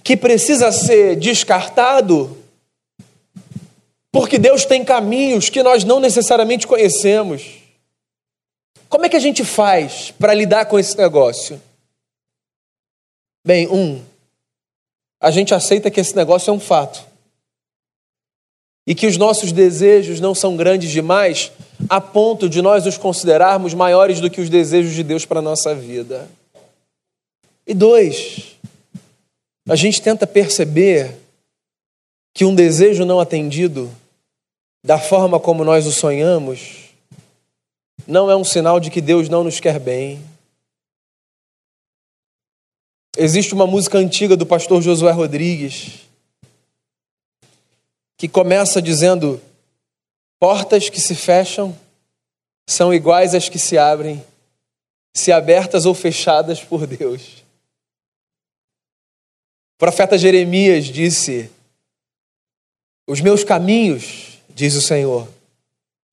que 0.03 0.17
precisa 0.17 0.71
ser 0.71 1.15
descartado, 1.15 2.37
porque 4.11 4.37
Deus 4.37 4.65
tem 4.65 4.83
caminhos 4.83 5.49
que 5.49 5.63
nós 5.63 5.85
não 5.85 6.01
necessariamente 6.01 6.67
conhecemos. 6.67 7.59
Como 8.89 9.05
é 9.05 9.09
que 9.09 9.15
a 9.15 9.21
gente 9.21 9.45
faz 9.45 10.11
para 10.11 10.33
lidar 10.33 10.65
com 10.65 10.77
esse 10.77 10.97
negócio? 10.97 11.61
Bem, 13.45 13.67
um, 13.69 14.03
a 15.17 15.31
gente 15.31 15.53
aceita 15.53 15.89
que 15.89 16.01
esse 16.01 16.13
negócio 16.13 16.51
é 16.51 16.53
um 16.53 16.59
fato 16.59 17.10
e 18.85 18.95
que 18.95 19.07
os 19.07 19.17
nossos 19.17 19.51
desejos 19.51 20.19
não 20.19 20.33
são 20.33 20.55
grandes 20.55 20.91
demais 20.91 21.51
a 21.89 21.99
ponto 22.01 22.49
de 22.49 22.61
nós 22.61 22.85
os 22.85 22.97
considerarmos 22.97 23.73
maiores 23.73 24.19
do 24.19 24.29
que 24.29 24.41
os 24.41 24.49
desejos 24.49 24.93
de 24.93 25.03
Deus 25.03 25.25
para 25.25 25.39
a 25.39 25.43
nossa 25.43 25.73
vida. 25.75 26.29
E 27.65 27.73
dois, 27.73 28.57
a 29.67 29.75
gente 29.75 30.01
tenta 30.01 30.25
perceber 30.25 31.15
que 32.33 32.45
um 32.45 32.55
desejo 32.55 33.05
não 33.05 33.19
atendido, 33.19 33.91
da 34.83 34.97
forma 34.97 35.39
como 35.39 35.63
nós 35.63 35.85
o 35.85 35.91
sonhamos, 35.91 36.89
não 38.07 38.31
é 38.31 38.35
um 38.35 38.43
sinal 38.43 38.79
de 38.79 38.89
que 38.89 38.99
Deus 38.99 39.29
não 39.29 39.43
nos 39.43 39.59
quer 39.59 39.79
bem. 39.79 40.19
Existe 43.15 43.53
uma 43.53 43.67
música 43.67 43.97
antiga 43.97 44.35
do 44.35 44.45
pastor 44.45 44.81
Josué 44.81 45.11
Rodrigues 45.11 46.10
que 48.21 48.27
começa 48.27 48.81
dizendo: 48.81 49.41
Portas 50.39 50.89
que 50.89 51.01
se 51.01 51.15
fecham 51.15 51.77
são 52.67 52.93
iguais 52.93 53.35
às 53.35 53.49
que 53.49 53.59
se 53.59 53.77
abrem, 53.77 54.23
se 55.13 55.31
abertas 55.31 55.85
ou 55.85 55.93
fechadas 55.93 56.63
por 56.63 56.87
Deus 56.87 57.41
profeta 59.81 60.15
Jeremias 60.15 60.85
disse: 60.85 61.49
Os 63.07 63.19
meus 63.19 63.43
caminhos, 63.43 64.37
diz 64.49 64.75
o 64.75 64.81
Senhor, 64.81 65.27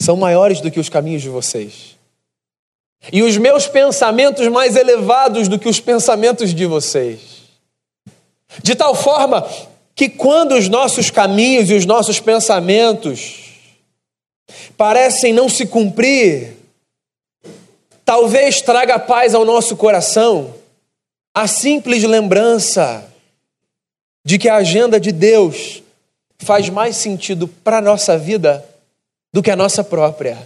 são 0.01 0.17
maiores 0.17 0.63
do 0.63 0.71
que 0.71 0.81
os 0.81 0.89
caminhos 0.89 1.21
de 1.21 1.29
vocês. 1.29 1.95
E 3.13 3.23
os 3.23 3.37
meus 3.37 3.67
pensamentos 3.67 4.49
mais 4.49 4.75
elevados 4.75 5.49
do 5.49 5.59
que 5.59 5.69
os 5.69 5.79
pensamentos 5.81 6.55
de 6.55 6.65
vocês. 6.65 7.43
De 8.63 8.75
tal 8.75 8.95
forma 8.95 9.47
que 9.99 10.09
quando 10.09 10.55
os 10.55 10.69
nossos 10.69 11.11
caminhos 11.11 11.69
e 11.71 11.75
os 11.75 11.85
nossos 11.85 12.21
pensamentos 12.21 13.51
parecem 14.77 15.33
não 15.33 15.49
se 15.49 15.67
cumprir, 15.67 16.55
talvez 18.05 18.63
traga 18.63 18.97
paz 18.97 19.35
ao 19.35 19.45
nosso 19.45 19.77
coração 19.77 20.55
a 21.35 21.49
simples 21.49 22.05
lembrança 22.05 23.13
de 24.25 24.39
que 24.39 24.49
a 24.49 24.55
agenda 24.55 25.01
de 25.01 25.11
Deus 25.11 25.83
faz 26.39 26.69
mais 26.69 26.95
sentido 26.95 27.49
para 27.49 27.79
a 27.79 27.83
nossa 27.83 28.17
vida 28.17 28.65
do 29.33 29.43
que 29.43 29.51
a 29.51 29.57
nossa 29.57 29.83
própria. 29.83 30.39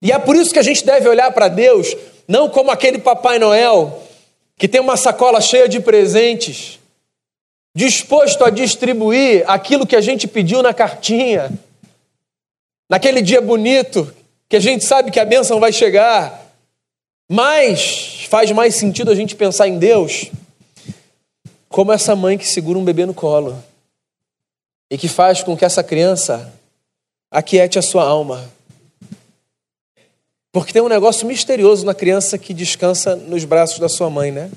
E 0.00 0.12
é 0.12 0.18
por 0.20 0.36
isso 0.36 0.52
que 0.52 0.60
a 0.60 0.62
gente 0.62 0.86
deve 0.86 1.08
olhar 1.08 1.32
para 1.32 1.48
Deus 1.48 1.96
não 2.28 2.48
como 2.48 2.70
aquele 2.70 3.00
Papai 3.00 3.40
Noel 3.40 4.00
que 4.56 4.68
tem 4.68 4.80
uma 4.80 4.96
sacola 4.96 5.40
cheia 5.40 5.68
de 5.68 5.80
presentes, 5.80 6.78
disposto 7.78 8.44
a 8.44 8.50
distribuir 8.50 9.44
aquilo 9.48 9.86
que 9.86 9.94
a 9.94 10.00
gente 10.00 10.26
pediu 10.26 10.64
na 10.64 10.74
cartinha, 10.74 11.48
naquele 12.90 13.22
dia 13.22 13.40
bonito 13.40 14.12
que 14.48 14.56
a 14.56 14.60
gente 14.60 14.84
sabe 14.84 15.12
que 15.12 15.20
a 15.20 15.24
bênção 15.24 15.60
vai 15.60 15.72
chegar. 15.72 16.44
Mas 17.30 18.26
faz 18.28 18.50
mais 18.50 18.74
sentido 18.74 19.12
a 19.12 19.14
gente 19.14 19.36
pensar 19.36 19.68
em 19.68 19.78
Deus 19.78 20.28
como 21.68 21.92
essa 21.92 22.16
mãe 22.16 22.36
que 22.36 22.48
segura 22.48 22.80
um 22.80 22.84
bebê 22.84 23.06
no 23.06 23.14
colo 23.14 23.62
e 24.90 24.98
que 24.98 25.06
faz 25.06 25.44
com 25.44 25.56
que 25.56 25.64
essa 25.64 25.84
criança 25.84 26.52
aquiete 27.30 27.78
a 27.78 27.82
sua 27.82 28.02
alma. 28.02 28.50
Porque 30.50 30.72
tem 30.72 30.82
um 30.82 30.88
negócio 30.88 31.28
misterioso 31.28 31.86
na 31.86 31.94
criança 31.94 32.36
que 32.38 32.52
descansa 32.52 33.14
nos 33.14 33.44
braços 33.44 33.78
da 33.78 33.88
sua 33.88 34.10
mãe, 34.10 34.32
né? 34.32 34.50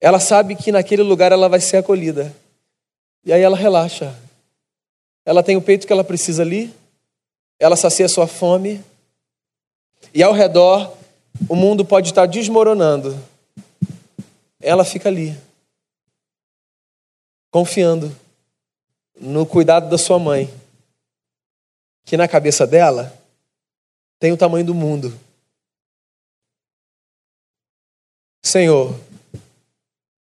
Ela 0.00 0.18
sabe 0.18 0.56
que 0.56 0.72
naquele 0.72 1.02
lugar 1.02 1.30
ela 1.30 1.48
vai 1.48 1.60
ser 1.60 1.76
acolhida. 1.78 2.34
E 3.24 3.32
aí 3.32 3.42
ela 3.42 3.56
relaxa. 3.56 4.18
Ela 5.24 5.42
tem 5.42 5.56
o 5.56 5.62
peito 5.62 5.86
que 5.86 5.92
ela 5.92 6.02
precisa 6.02 6.42
ali, 6.42 6.74
ela 7.58 7.76
sacia 7.76 8.08
sua 8.08 8.26
fome, 8.26 8.82
e 10.14 10.22
ao 10.22 10.32
redor 10.32 10.96
o 11.48 11.54
mundo 11.54 11.84
pode 11.84 12.08
estar 12.08 12.26
desmoronando. 12.26 13.22
Ela 14.58 14.84
fica 14.84 15.08
ali 15.08 15.38
confiando 17.50 18.14
no 19.20 19.44
cuidado 19.44 19.90
da 19.90 19.98
sua 19.98 20.18
mãe, 20.18 20.52
que 22.04 22.16
na 22.16 22.26
cabeça 22.26 22.66
dela 22.66 23.14
tem 24.18 24.32
o 24.32 24.36
tamanho 24.36 24.64
do 24.64 24.74
mundo. 24.74 25.18
Senhor, 28.42 28.98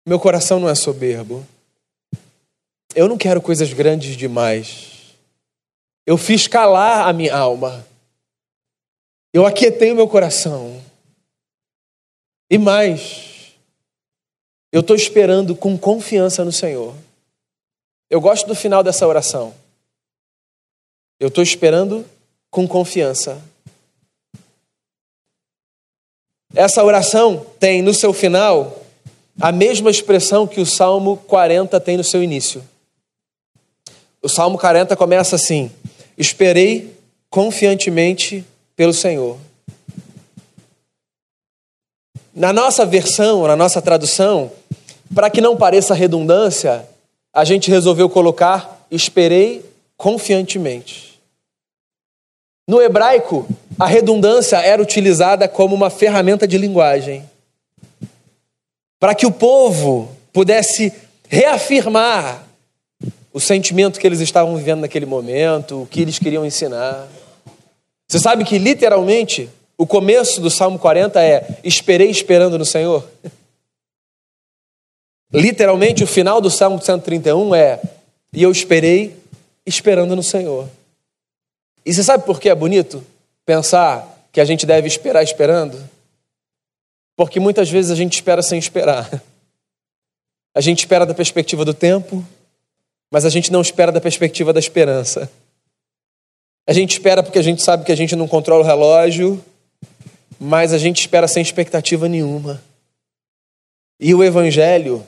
meu 0.06 0.18
coração 0.18 0.58
não 0.58 0.68
é 0.68 0.74
soberbo. 0.74 1.46
Eu 2.94 3.08
não 3.08 3.16
quero 3.16 3.40
coisas 3.40 3.72
grandes 3.72 4.16
demais. 4.16 5.16
Eu 6.04 6.18
fiz 6.18 6.46
calar 6.46 7.08
a 7.08 7.12
minha 7.12 7.36
alma. 7.36 7.86
Eu 9.32 9.46
aquietei 9.46 9.92
o 9.92 9.96
meu 9.96 10.08
coração. 10.08 10.82
E 12.50 12.58
mais, 12.58 13.54
eu 14.70 14.80
estou 14.80 14.96
esperando 14.96 15.54
com 15.56 15.78
confiança 15.78 16.44
no 16.44 16.52
Senhor. 16.52 16.94
Eu 18.10 18.20
gosto 18.20 18.46
do 18.46 18.54
final 18.54 18.82
dessa 18.82 19.06
oração. 19.06 19.54
Eu 21.18 21.28
estou 21.28 21.42
esperando 21.42 22.04
com 22.50 22.66
confiança. 22.66 23.40
Essa 26.54 26.84
oração 26.84 27.46
tem 27.58 27.80
no 27.80 27.94
seu 27.94 28.12
final 28.12 28.81
a 29.42 29.50
mesma 29.50 29.90
expressão 29.90 30.46
que 30.46 30.60
o 30.60 30.64
Salmo 30.64 31.16
40 31.16 31.80
tem 31.80 31.96
no 31.96 32.04
seu 32.04 32.22
início. 32.22 32.62
O 34.22 34.28
Salmo 34.28 34.56
40 34.56 34.94
começa 34.94 35.34
assim: 35.34 35.68
Esperei 36.16 36.96
confiantemente 37.28 38.44
pelo 38.76 38.92
Senhor. 38.92 39.36
Na 42.32 42.52
nossa 42.52 42.86
versão, 42.86 43.44
na 43.48 43.56
nossa 43.56 43.82
tradução, 43.82 44.52
para 45.12 45.28
que 45.28 45.40
não 45.40 45.56
pareça 45.56 45.92
redundância, 45.92 46.88
a 47.32 47.44
gente 47.44 47.68
resolveu 47.68 48.08
colocar 48.08 48.86
esperei 48.92 49.64
confiantemente. 49.96 51.20
No 52.68 52.80
hebraico, 52.80 53.48
a 53.76 53.86
redundância 53.86 54.58
era 54.58 54.80
utilizada 54.80 55.48
como 55.48 55.74
uma 55.74 55.90
ferramenta 55.90 56.46
de 56.46 56.56
linguagem 56.56 57.28
para 59.02 59.16
que 59.16 59.26
o 59.26 59.32
povo 59.32 60.08
pudesse 60.32 60.92
reafirmar 61.28 62.46
o 63.32 63.40
sentimento 63.40 63.98
que 63.98 64.06
eles 64.06 64.20
estavam 64.20 64.56
vivendo 64.56 64.82
naquele 64.82 65.06
momento, 65.06 65.82
o 65.82 65.86
que 65.88 66.02
eles 66.02 66.20
queriam 66.20 66.46
ensinar. 66.46 67.08
Você 68.06 68.20
sabe 68.20 68.44
que 68.44 68.58
literalmente 68.58 69.50
o 69.76 69.88
começo 69.88 70.40
do 70.40 70.48
Salmo 70.48 70.78
40 70.78 71.20
é: 71.20 71.58
Esperei 71.64 72.10
esperando 72.10 72.56
no 72.56 72.64
Senhor. 72.64 73.04
Literalmente 75.32 76.04
o 76.04 76.06
final 76.06 76.40
do 76.40 76.48
Salmo 76.48 76.80
131 76.80 77.56
é: 77.56 77.80
E 78.32 78.40
eu 78.40 78.52
esperei 78.52 79.16
esperando 79.66 80.14
no 80.14 80.22
Senhor. 80.22 80.68
E 81.84 81.92
você 81.92 82.04
sabe 82.04 82.24
por 82.24 82.38
que 82.38 82.48
é 82.48 82.54
bonito 82.54 83.04
pensar 83.44 84.28
que 84.30 84.40
a 84.40 84.44
gente 84.44 84.64
deve 84.64 84.86
esperar 84.86 85.24
esperando? 85.24 85.90
Porque 87.16 87.38
muitas 87.38 87.70
vezes 87.70 87.90
a 87.90 87.94
gente 87.94 88.14
espera 88.14 88.42
sem 88.42 88.58
esperar. 88.58 89.22
A 90.54 90.60
gente 90.60 90.80
espera 90.80 91.06
da 91.06 91.14
perspectiva 91.14 91.64
do 91.64 91.72
tempo, 91.72 92.24
mas 93.10 93.24
a 93.24 93.30
gente 93.30 93.50
não 93.50 93.60
espera 93.60 93.90
da 93.90 94.00
perspectiva 94.00 94.52
da 94.52 94.60
esperança. 94.60 95.30
A 96.66 96.72
gente 96.72 96.92
espera 96.92 97.22
porque 97.22 97.38
a 97.38 97.42
gente 97.42 97.62
sabe 97.62 97.84
que 97.84 97.92
a 97.92 97.96
gente 97.96 98.14
não 98.14 98.28
controla 98.28 98.62
o 98.62 98.66
relógio, 98.66 99.42
mas 100.38 100.72
a 100.72 100.78
gente 100.78 101.00
espera 101.00 101.26
sem 101.26 101.42
expectativa 101.42 102.08
nenhuma. 102.08 102.62
E 103.98 104.14
o 104.14 104.22
Evangelho 104.22 105.06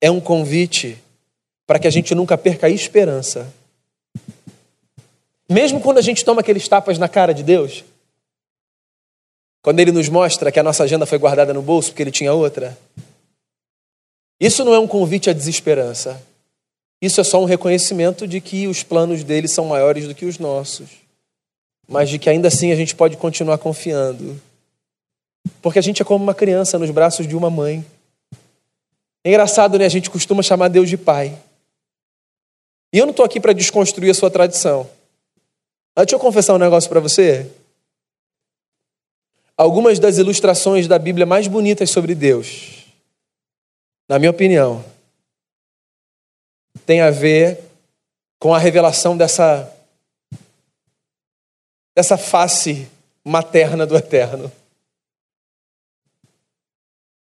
é 0.00 0.10
um 0.10 0.20
convite 0.20 0.96
para 1.66 1.78
que 1.78 1.86
a 1.86 1.90
gente 1.90 2.14
nunca 2.14 2.38
perca 2.38 2.66
a 2.66 2.70
esperança. 2.70 3.52
Mesmo 5.48 5.80
quando 5.80 5.98
a 5.98 6.02
gente 6.02 6.24
toma 6.24 6.40
aqueles 6.40 6.66
tapas 6.68 6.98
na 6.98 7.08
cara 7.08 7.32
de 7.32 7.42
Deus, 7.42 7.84
quando 9.62 9.80
Ele 9.80 9.92
nos 9.92 10.08
mostra 10.08 10.52
que 10.52 10.58
a 10.58 10.62
nossa 10.62 10.84
agenda 10.84 11.06
foi 11.06 11.18
guardada 11.18 11.52
no 11.52 11.62
bolso 11.62 11.90
porque 11.90 12.02
Ele 12.02 12.10
tinha 12.10 12.32
outra, 12.32 12.76
isso 14.40 14.64
não 14.64 14.74
é 14.74 14.78
um 14.78 14.86
convite 14.86 15.28
à 15.28 15.32
desesperança. 15.32 16.20
Isso 17.00 17.20
é 17.20 17.24
só 17.24 17.40
um 17.40 17.44
reconhecimento 17.44 18.26
de 18.26 18.40
que 18.40 18.66
os 18.66 18.82
planos 18.82 19.22
dele 19.24 19.48
são 19.48 19.66
maiores 19.66 20.06
do 20.06 20.14
que 20.14 20.24
os 20.24 20.38
nossos, 20.38 20.88
mas 21.86 22.08
de 22.08 22.18
que 22.18 22.28
ainda 22.28 22.48
assim 22.48 22.72
a 22.72 22.76
gente 22.76 22.94
pode 22.94 23.16
continuar 23.16 23.58
confiando. 23.58 24.40
Porque 25.62 25.78
a 25.78 25.82
gente 25.82 26.02
é 26.02 26.04
como 26.04 26.22
uma 26.22 26.34
criança 26.34 26.78
nos 26.78 26.90
braços 26.90 27.26
de 27.26 27.36
uma 27.36 27.50
mãe. 27.50 27.84
É 29.24 29.30
engraçado, 29.30 29.78
né? 29.78 29.86
A 29.86 29.90
gente 29.90 30.10
costuma 30.10 30.42
chamar 30.42 30.68
Deus 30.68 30.88
de 30.88 30.96
pai. 30.96 31.36
E 32.92 32.98
eu 32.98 33.06
não 33.06 33.10
estou 33.10 33.24
aqui 33.24 33.38
para 33.38 33.52
desconstruir 33.52 34.10
a 34.10 34.14
sua 34.14 34.30
tradição. 34.30 34.88
Mas 35.96 36.06
deixa 36.06 36.16
eu 36.16 36.20
confessar 36.20 36.54
um 36.54 36.58
negócio 36.58 36.88
para 36.88 37.00
você. 37.00 37.48
Algumas 39.58 39.98
das 39.98 40.18
ilustrações 40.18 40.86
da 40.86 41.00
Bíblia 41.00 41.26
mais 41.26 41.48
bonitas 41.48 41.90
sobre 41.90 42.14
Deus, 42.14 42.86
na 44.08 44.16
minha 44.16 44.30
opinião, 44.30 44.84
tem 46.86 47.00
a 47.00 47.10
ver 47.10 47.58
com 48.38 48.54
a 48.54 48.58
revelação 48.58 49.16
dessa, 49.16 49.68
dessa 51.92 52.16
face 52.16 52.88
materna 53.24 53.84
do 53.84 53.96
Eterno. 53.96 54.50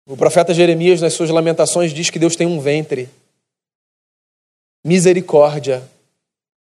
O 0.06 0.14
profeta 0.14 0.52
Jeremias, 0.52 1.00
nas 1.00 1.14
suas 1.14 1.30
lamentações, 1.30 1.90
diz 1.90 2.10
que 2.10 2.18
Deus 2.18 2.36
tem 2.36 2.46
um 2.46 2.60
ventre. 2.60 3.08
Misericórdia. 4.84 5.82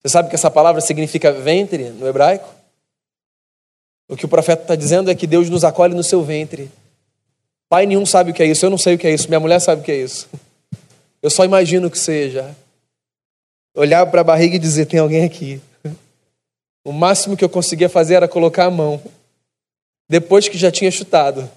Você 0.00 0.10
sabe 0.10 0.28
que 0.28 0.36
essa 0.36 0.50
palavra 0.50 0.80
significa 0.80 1.32
ventre 1.32 1.90
no 1.90 2.06
hebraico? 2.06 2.55
O 4.08 4.16
que 4.16 4.24
o 4.24 4.28
profeta 4.28 4.62
está 4.62 4.74
dizendo 4.76 5.10
é 5.10 5.14
que 5.14 5.26
Deus 5.26 5.50
nos 5.50 5.64
acolhe 5.64 5.94
no 5.94 6.02
seu 6.02 6.22
ventre. 6.22 6.70
Pai 7.68 7.86
nenhum 7.86 8.06
sabe 8.06 8.30
o 8.30 8.34
que 8.34 8.42
é 8.42 8.46
isso, 8.46 8.64
eu 8.64 8.70
não 8.70 8.78
sei 8.78 8.94
o 8.94 8.98
que 8.98 9.06
é 9.06 9.12
isso, 9.12 9.28
minha 9.28 9.40
mulher 9.40 9.60
sabe 9.60 9.82
o 9.82 9.84
que 9.84 9.90
é 9.90 9.96
isso. 9.96 10.28
Eu 11.20 11.30
só 11.30 11.44
imagino 11.44 11.90
que 11.90 11.98
seja. 11.98 12.54
Olhar 13.74 14.06
para 14.06 14.20
a 14.20 14.24
barriga 14.24 14.56
e 14.56 14.60
dizer: 14.60 14.86
tem 14.86 15.00
alguém 15.00 15.24
aqui. 15.24 15.60
O 16.84 16.92
máximo 16.92 17.36
que 17.36 17.44
eu 17.44 17.48
conseguia 17.48 17.88
fazer 17.88 18.14
era 18.14 18.28
colocar 18.28 18.66
a 18.66 18.70
mão, 18.70 19.02
depois 20.08 20.48
que 20.48 20.56
já 20.56 20.70
tinha 20.70 20.90
chutado 20.90 21.50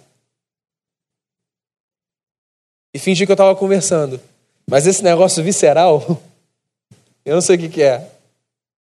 e 2.93 2.97
fingir 2.97 3.27
que 3.27 3.31
eu 3.31 3.35
estava 3.35 3.55
conversando. 3.55 4.19
Mas 4.67 4.87
esse 4.87 5.03
negócio 5.03 5.43
visceral, 5.43 6.03
eu 7.23 7.35
não 7.35 7.41
sei 7.41 7.55
o 7.55 7.59
que, 7.59 7.69
que 7.69 7.83
é. 7.83 8.09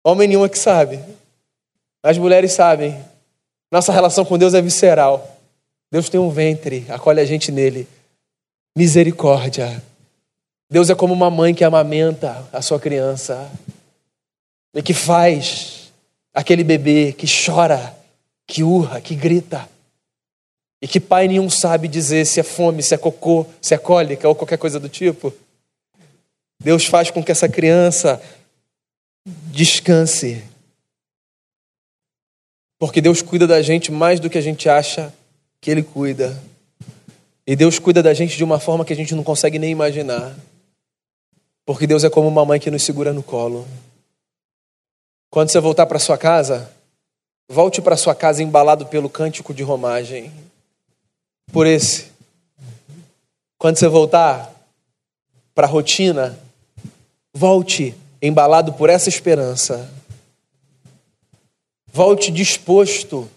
Homem 0.03 0.27
nenhuma 0.27 0.49
que 0.49 0.57
sabe. 0.57 0.99
As 2.03 2.17
mulheres 2.17 2.53
sabem. 2.53 2.99
Nossa 3.71 3.93
relação 3.93 4.25
com 4.25 4.37
Deus 4.37 4.53
é 4.53 4.61
visceral. 4.61 5.39
Deus 5.91 6.09
tem 6.09 6.19
um 6.19 6.29
ventre, 6.29 6.85
acolhe 6.89 7.21
a 7.21 7.25
gente 7.25 7.51
nele. 7.51 7.87
Misericórdia. 8.77 9.81
Deus 10.69 10.89
é 10.89 10.95
como 10.95 11.13
uma 11.13 11.29
mãe 11.29 11.53
que 11.53 11.63
amamenta 11.63 12.47
a 12.51 12.61
sua 12.61 12.79
criança 12.79 13.51
e 14.73 14.81
que 14.81 14.93
faz 14.93 15.91
aquele 16.33 16.63
bebê 16.63 17.13
que 17.13 17.25
chora, 17.27 17.95
que 18.47 18.63
urra, 18.63 19.01
que 19.01 19.15
grita. 19.15 19.67
E 20.81 20.87
que 20.87 20.99
pai 20.99 21.27
nenhum 21.27 21.49
sabe 21.49 21.87
dizer 21.87 22.25
se 22.25 22.39
é 22.39 22.43
fome, 22.43 22.81
se 22.81 22.95
é 22.95 22.97
cocô, 22.97 23.45
se 23.61 23.73
é 23.73 23.77
cólica 23.77 24.27
ou 24.27 24.35
qualquer 24.35 24.57
coisa 24.57 24.79
do 24.79 24.89
tipo. 24.89 25.33
Deus 26.61 26.85
faz 26.85 27.11
com 27.11 27.23
que 27.23 27.31
essa 27.31 27.47
criança 27.47 28.21
descanse. 29.25 30.43
Porque 32.81 32.99
Deus 32.99 33.21
cuida 33.21 33.45
da 33.45 33.61
gente 33.61 33.91
mais 33.91 34.19
do 34.19 34.27
que 34.27 34.39
a 34.39 34.41
gente 34.41 34.67
acha 34.67 35.13
que 35.61 35.69
Ele 35.69 35.83
cuida. 35.83 36.35
E 37.45 37.55
Deus 37.55 37.77
cuida 37.77 38.01
da 38.01 38.11
gente 38.11 38.35
de 38.35 38.43
uma 38.43 38.59
forma 38.59 38.83
que 38.83 38.91
a 38.91 38.95
gente 38.95 39.13
não 39.13 39.23
consegue 39.23 39.59
nem 39.59 39.69
imaginar. 39.69 40.35
Porque 41.63 41.85
Deus 41.85 42.03
é 42.03 42.09
como 42.09 42.27
uma 42.27 42.43
mãe 42.43 42.59
que 42.59 42.71
nos 42.71 42.81
segura 42.81 43.13
no 43.13 43.21
colo. 43.21 43.67
Quando 45.29 45.51
você 45.51 45.59
voltar 45.59 45.85
para 45.85 45.99
sua 45.99 46.17
casa, 46.17 46.71
volte 47.47 47.83
para 47.83 47.95
sua 47.95 48.15
casa 48.15 48.41
embalado 48.41 48.87
pelo 48.87 49.07
cântico 49.07 49.53
de 49.53 49.61
romagem 49.61 50.31
por 51.53 51.67
esse. 51.67 52.07
Quando 53.59 53.77
você 53.77 53.87
voltar 53.87 54.51
para 55.53 55.67
a 55.67 55.69
rotina, 55.69 56.35
volte 57.31 57.93
embalado 58.19 58.73
por 58.73 58.89
essa 58.89 59.07
esperança. 59.07 59.87
Volte 61.91 62.31
disposto 62.31 63.29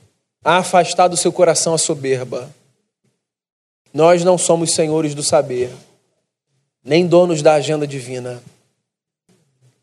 a 0.44 0.58
afastar 0.58 1.08
do 1.08 1.16
seu 1.16 1.32
coração 1.32 1.74
a 1.74 1.78
soberba. 1.78 2.54
Nós 3.92 4.24
não 4.24 4.36
somos 4.36 4.72
senhores 4.72 5.14
do 5.14 5.22
saber, 5.22 5.70
nem 6.82 7.06
donos 7.06 7.42
da 7.42 7.54
agenda 7.54 7.86
divina. 7.86 8.42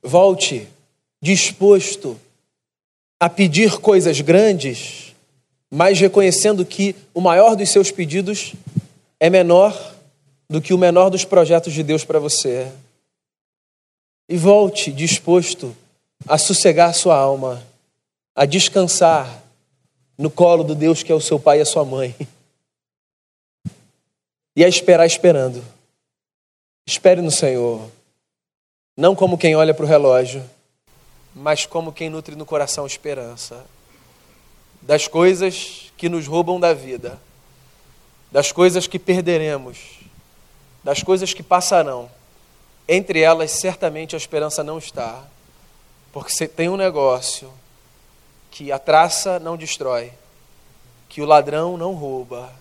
Volte 0.04 0.68
disposto 1.22 2.20
a 3.20 3.30
pedir 3.30 3.80
coisas 3.80 4.20
grandes 4.22 5.12
mas 5.72 5.98
reconhecendo 5.98 6.66
que 6.66 6.94
o 7.14 7.22
maior 7.22 7.56
dos 7.56 7.70
seus 7.70 7.90
pedidos 7.90 8.54
é 9.18 9.30
menor 9.30 9.96
do 10.50 10.62
que 10.62 10.74
o 10.74 10.78
menor 10.78 11.10
dos 11.10 11.24
projetos 11.24 11.72
de 11.72 11.82
Deus 11.82 12.04
para 12.04 12.20
você. 12.20 12.70
E 14.28 14.36
volte 14.36 14.92
disposto 14.92 15.74
a 16.28 16.38
sossegar 16.38 16.94
sua 16.94 17.16
alma, 17.16 17.64
a 18.36 18.46
descansar 18.46 19.42
no 20.18 20.30
colo 20.30 20.64
do 20.64 20.76
Deus 20.76 21.04
que 21.04 21.12
é 21.12 21.16
o 21.16 21.22
seu 21.22 21.40
pai 21.40 21.60
e 21.60 21.62
a 21.62 21.66
sua 21.66 21.86
mãe. 21.86 22.16
E 24.54 24.66
a 24.66 24.68
esperar 24.68 25.06
esperando. 25.06 25.64
Espere 26.86 27.22
no 27.22 27.32
Senhor. 27.32 27.90
Não 28.98 29.16
como 29.16 29.38
quem 29.38 29.56
olha 29.56 29.74
para 29.74 29.86
o 29.86 29.88
relógio, 29.88 30.44
mas 31.34 31.66
como 31.66 31.94
quem 31.94 32.10
nutre 32.10 32.36
no 32.36 32.46
coração 32.46 32.86
esperança 32.86 33.66
das 34.82 35.08
coisas 35.08 35.92
que 35.96 36.10
nos 36.10 36.28
roubam 36.28 36.60
da 36.60 36.74
vida, 36.74 37.20
das 38.32 38.52
coisas 38.52 38.88
que 38.88 38.98
perderemos, 38.98 40.00
das 40.84 41.04
coisas 41.04 41.34
que 41.34 41.44
passarão. 41.44 42.10
Entre 42.88 43.22
elas, 43.22 43.52
certamente 43.52 44.16
a 44.16 44.18
esperança 44.18 44.64
não 44.64 44.78
está, 44.78 45.24
porque 46.12 46.32
você 46.32 46.48
tem 46.48 46.68
um 46.68 46.76
negócio 46.76 47.52
que 48.52 48.72
a 48.72 48.78
traça 48.78 49.40
não 49.40 49.58
destrói, 49.58 50.12
que 51.10 51.22
o 51.22 51.26
ladrão 51.26 51.78
não 51.78 51.94
rouba 51.94 52.54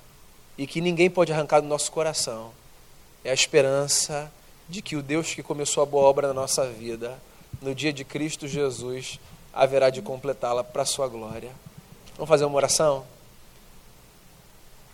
e 0.57 0.67
que 0.67 0.81
ninguém 0.81 1.11
pode 1.11 1.33
arrancar 1.33 1.61
do 1.61 1.67
nosso 1.67 1.91
coração. 1.93 2.53
É 3.25 3.31
a 3.31 3.35
esperança 3.35 4.33
de 4.69 4.81
que 4.81 4.97
o 4.97 5.03
Deus 5.03 5.35
que 5.35 5.43
começou 5.43 5.83
a 5.83 5.87
boa 5.87 6.05
obra 6.05 6.29
na 6.29 6.35
nossa 6.35 6.67
vida, 6.67 7.21
no 7.61 7.75
dia 7.75 7.93
de 7.93 8.05
Cristo 8.05 8.47
Jesus, 8.47 9.19
haverá 9.53 9.91
de 9.91 10.01
completá-la 10.01 10.63
para 10.63 10.83
a 10.83 10.87
sua 10.87 11.09
glória. 11.09 11.51
Vamos 12.15 12.29
fazer 12.29 12.45
uma 12.45 12.57
oração? 12.57 13.05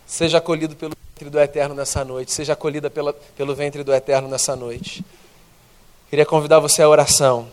Seja 0.05 0.39
acolhido 0.39 0.75
pelo 0.75 0.97
do 1.25 1.39
Eterno 1.39 1.73
nessa 1.73 2.05
noite. 2.05 2.31
Seja 2.31 2.53
acolhida 2.53 2.89
pela, 2.89 3.13
pelo 3.13 3.55
ventre 3.55 3.83
do 3.83 3.93
Eterno 3.93 4.27
nessa 4.27 4.55
noite. 4.55 5.03
Queria 6.09 6.25
convidar 6.25 6.59
você 6.59 6.81
à 6.81 6.89
oração. 6.89 7.47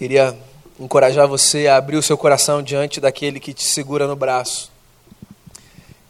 Queria 0.00 0.34
encorajar 0.80 1.28
você 1.28 1.66
a 1.66 1.76
abrir 1.76 1.98
o 1.98 2.02
seu 2.02 2.16
coração 2.16 2.62
diante 2.62 3.02
daquele 3.02 3.38
que 3.38 3.52
te 3.52 3.64
segura 3.64 4.06
no 4.06 4.16
braço 4.16 4.72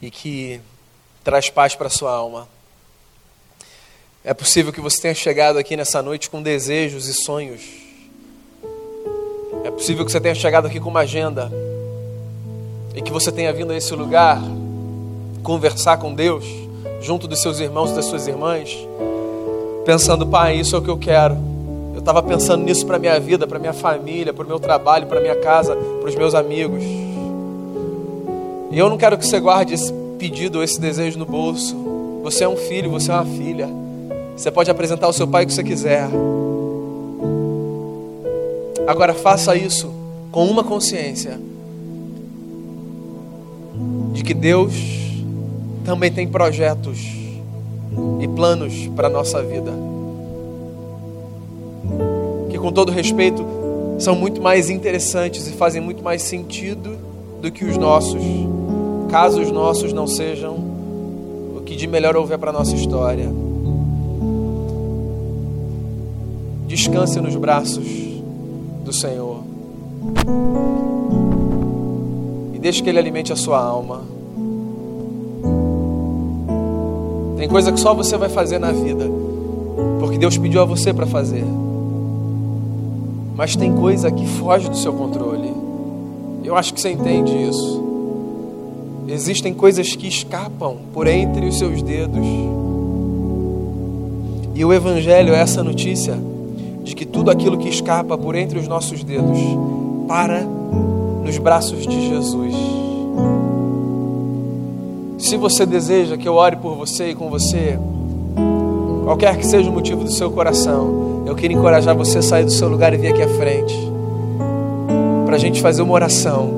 e 0.01 0.13
que 0.13 0.61
traz 1.25 1.51
paz 1.51 1.75
para 1.75 1.89
a 1.89 1.91
sua 1.91 2.13
alma. 2.13 2.47
É 4.25 4.33
possível 4.33 4.73
que 4.73 4.81
você 4.81 5.03
tenha 5.03 5.15
chegado 5.17 5.59
aqui 5.59 5.77
nessa 5.77 6.01
noite 6.01 6.31
com 6.31 6.41
desejos 6.41 7.09
e 7.09 7.15
sonhos. 7.15 7.63
É 9.65 9.73
possível 9.73 10.07
que 10.07 10.13
você 10.13 10.21
tenha 10.21 10.37
chegado 10.37 10.69
aqui 10.69 10.79
com 10.79 10.89
uma 10.89 11.01
agenda 11.01 11.51
e 12.95 13.03
que 13.03 13.11
você 13.11 13.33
tenha 13.33 13.53
vindo 13.53 13.73
a 13.73 13.77
esse 13.77 13.93
lugar 13.93 14.41
conversar 15.43 15.97
com 15.97 16.15
Deus, 16.15 16.45
junto 17.01 17.27
dos 17.27 17.43
seus 17.43 17.59
irmãos 17.59 17.91
e 17.91 17.95
das 17.97 18.05
suas 18.05 18.29
irmãs, 18.29 18.71
pensando, 19.85 20.29
pai, 20.29 20.61
isso 20.61 20.77
é 20.77 20.79
o 20.79 20.83
que 20.83 20.91
eu 20.91 20.97
quero. 20.97 21.50
Eu 22.01 22.03
estava 22.03 22.23
pensando 22.23 22.65
nisso 22.65 22.87
para 22.87 22.99
minha 22.99 23.21
vida, 23.21 23.47
para 23.47 23.59
minha 23.59 23.75
família, 23.75 24.33
para 24.33 24.43
o 24.43 24.49
meu 24.49 24.59
trabalho, 24.59 25.07
para 25.07 25.21
minha 25.21 25.37
casa, 25.37 25.77
para 25.77 26.09
os 26.09 26.17
meus 26.17 26.35
amigos. 26.35 26.83
E 28.71 28.79
eu 28.79 28.89
não 28.89 28.97
quero 28.97 29.19
que 29.19 29.27
você 29.27 29.39
guarde 29.39 29.75
esse 29.75 29.93
pedido, 30.19 30.63
esse 30.63 30.81
desejo 30.81 31.19
no 31.19 31.27
bolso. 31.27 31.77
Você 32.23 32.43
é 32.43 32.49
um 32.49 32.57
filho, 32.57 32.91
você 32.91 33.11
é 33.11 33.15
uma 33.15 33.27
filha. 33.27 33.69
Você 34.35 34.51
pode 34.51 34.71
apresentar 34.71 35.09
ao 35.09 35.13
seu 35.13 35.29
pai 35.29 35.45
o 35.45 35.47
que 35.47 35.53
você 35.53 35.63
quiser. 35.63 36.09
Agora 38.87 39.13
faça 39.13 39.55
isso 39.55 39.93
com 40.33 40.47
uma 40.47 40.65
consciência 40.65 41.39
de 44.15 44.25
que 44.25 44.33
Deus 44.33 44.73
também 45.85 46.11
tem 46.11 46.27
projetos 46.27 46.99
e 48.23 48.27
planos 48.27 48.89
para 48.97 49.09
a 49.09 49.11
nossa 49.11 49.43
vida. 49.43 49.90
Com 52.61 52.71
todo 52.71 52.93
respeito, 52.93 53.43
são 53.99 54.15
muito 54.15 54.41
mais 54.41 54.69
interessantes 54.69 55.47
e 55.49 55.53
fazem 55.53 55.81
muito 55.81 56.05
mais 56.05 56.23
sentido 56.23 56.97
do 57.41 57.51
que 57.51 57.65
os 57.65 57.77
nossos, 57.77 58.23
caso 59.09 59.41
os 59.41 59.51
nossos 59.51 59.93
não 59.93 60.07
sejam 60.07 60.55
o 61.57 61.63
que 61.65 61.75
de 61.75 61.87
melhor 61.87 62.17
houver 62.17 62.39
para 62.39 62.51
a 62.51 62.53
nossa 62.53 62.75
história. 62.75 63.31
Descanse 66.67 67.19
nos 67.21 67.35
braços 67.37 67.87
do 68.85 68.93
Senhor. 68.93 69.41
E 72.55 72.59
deixe 72.59 72.83
que 72.83 72.91
Ele 72.91 72.99
alimente 72.99 73.33
a 73.33 73.37
sua 73.37 73.59
alma. 73.59 74.03
Tem 77.39 77.49
coisa 77.49 77.73
que 77.73 77.81
só 77.81 77.95
você 77.95 78.19
vai 78.19 78.29
fazer 78.29 78.59
na 78.59 78.71
vida, 78.71 79.07
porque 79.99 80.19
Deus 80.19 80.37
pediu 80.37 80.61
a 80.61 80.65
você 80.67 80.93
para 80.93 81.07
fazer. 81.07 81.45
Mas 83.41 83.57
tem 83.57 83.75
coisa 83.75 84.11
que 84.11 84.27
foge 84.27 84.69
do 84.69 84.77
seu 84.77 84.93
controle. 84.93 85.51
Eu 86.45 86.55
acho 86.57 86.75
que 86.75 86.81
você 86.83 86.91
entende 86.91 87.33
isso. 87.33 87.83
Existem 89.09 89.55
coisas 89.55 89.97
que 89.97 90.07
escapam 90.07 90.77
por 90.93 91.07
entre 91.07 91.47
os 91.47 91.57
seus 91.57 91.81
dedos. 91.81 92.23
E 94.55 94.63
o 94.63 94.71
Evangelho 94.75 95.33
é 95.33 95.41
essa 95.41 95.65
notícia 95.65 96.19
de 96.85 96.95
que 96.95 97.07
tudo 97.07 97.31
aquilo 97.31 97.57
que 97.57 97.71
escapa 97.71 98.19
por 98.19 98.35
entre 98.35 98.59
os 98.59 98.69
nossos 98.69 99.03
dedos 99.03 99.39
para 100.07 100.43
nos 101.25 101.39
braços 101.39 101.87
de 101.87 102.11
Jesus. 102.11 102.55
Se 105.17 105.39
você 105.39 105.65
deseja 105.65 106.19
que 106.19 106.29
eu 106.29 106.35
ore 106.35 106.57
por 106.57 106.75
você 106.75 107.13
e 107.13 107.15
com 107.15 107.31
você, 107.31 107.79
qualquer 109.11 109.37
que 109.37 109.45
seja 109.45 109.69
o 109.69 109.73
motivo 109.73 110.05
do 110.05 110.13
seu 110.13 110.31
coração, 110.31 111.25
eu 111.27 111.35
quero 111.35 111.53
encorajar 111.53 111.97
você 111.97 112.19
a 112.19 112.23
sair 112.23 112.45
do 112.45 112.53
seu 112.53 112.69
lugar 112.69 112.95
e 112.95 112.97
vir 112.97 113.09
aqui 113.09 113.21
à 113.21 113.29
frente, 113.29 113.75
para 115.27 115.35
a 115.35 115.39
gente 115.39 115.61
fazer 115.61 115.83
uma 115.83 115.93
oração, 115.95 116.49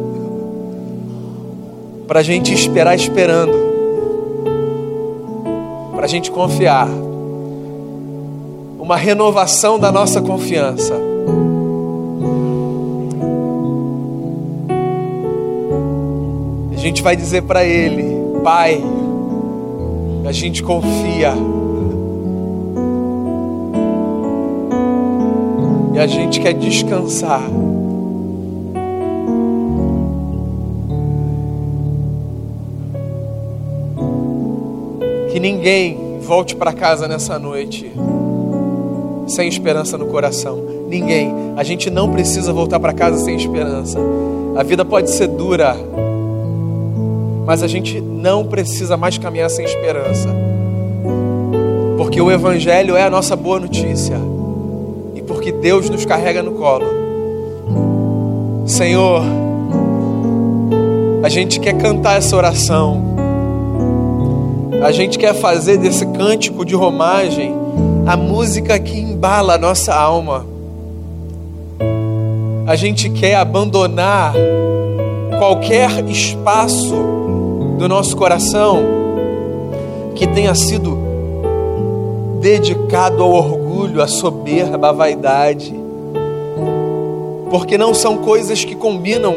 para 2.06 2.20
a 2.20 2.22
gente 2.22 2.52
esperar 2.52 2.94
esperando, 2.94 3.54
para 5.96 6.04
a 6.04 6.06
gente 6.06 6.30
confiar, 6.30 6.90
uma 8.78 8.98
renovação 8.98 9.78
da 9.78 9.90
nossa 9.90 10.20
confiança. 10.20 10.92
A 16.70 16.76
gente 16.76 17.02
vai 17.02 17.16
dizer 17.16 17.44
para 17.44 17.64
Ele, 17.64 18.40
Pai, 18.44 18.78
a 20.26 20.32
gente 20.32 20.62
confia. 20.62 21.32
E 25.94 25.98
a 25.98 26.06
gente 26.06 26.40
quer 26.40 26.54
descansar. 26.54 27.42
Que 35.30 35.38
ninguém 35.38 36.18
volte 36.20 36.56
para 36.56 36.72
casa 36.72 37.06
nessa 37.06 37.38
noite 37.38 37.92
sem 39.26 39.48
esperança 39.48 39.98
no 39.98 40.06
coração. 40.06 40.62
Ninguém. 40.88 41.30
A 41.56 41.62
gente 41.62 41.90
não 41.90 42.10
precisa 42.10 42.52
voltar 42.52 42.80
para 42.80 42.92
casa 42.92 43.18
sem 43.18 43.36
esperança. 43.36 43.98
A 44.56 44.62
vida 44.62 44.84
pode 44.84 45.10
ser 45.10 45.28
dura, 45.28 45.76
mas 47.44 47.62
a 47.62 47.66
gente 47.66 48.00
não 48.00 48.44
precisa 48.44 48.96
mais 48.96 49.18
caminhar 49.18 49.50
sem 49.50 49.64
esperança, 49.64 50.28
porque 51.96 52.20
o 52.20 52.30
Evangelho 52.30 52.94
é 52.94 53.02
a 53.02 53.10
nossa 53.10 53.34
boa 53.34 53.58
notícia 53.58 54.31
porque 55.26 55.52
Deus 55.52 55.88
nos 55.88 56.04
carrega 56.04 56.42
no 56.42 56.52
colo. 56.52 56.86
Senhor, 58.66 59.22
a 61.22 61.28
gente 61.28 61.60
quer 61.60 61.74
cantar 61.74 62.18
essa 62.18 62.36
oração, 62.36 63.16
a 64.82 64.90
gente 64.90 65.18
quer 65.18 65.34
fazer 65.34 65.78
desse 65.78 66.04
cântico 66.06 66.64
de 66.64 66.74
romagem 66.74 67.54
a 68.06 68.16
música 68.16 68.78
que 68.78 68.98
embala 68.98 69.54
a 69.54 69.58
nossa 69.58 69.94
alma. 69.94 70.46
A 72.66 72.76
gente 72.76 73.10
quer 73.10 73.36
abandonar 73.36 74.34
qualquer 75.38 76.04
espaço 76.08 76.94
do 77.78 77.88
nosso 77.88 78.16
coração 78.16 78.80
que 80.14 80.26
tenha 80.26 80.54
sido 80.54 80.98
dedicado 82.40 83.22
ao 83.22 83.30
orgulho, 83.30 83.61
à 84.02 84.06
soberba, 84.06 84.88
à 84.88 84.92
vaidade, 84.92 85.74
porque 87.50 87.76
não 87.76 87.92
são 87.92 88.18
coisas 88.18 88.64
que 88.64 88.74
combinam 88.74 89.34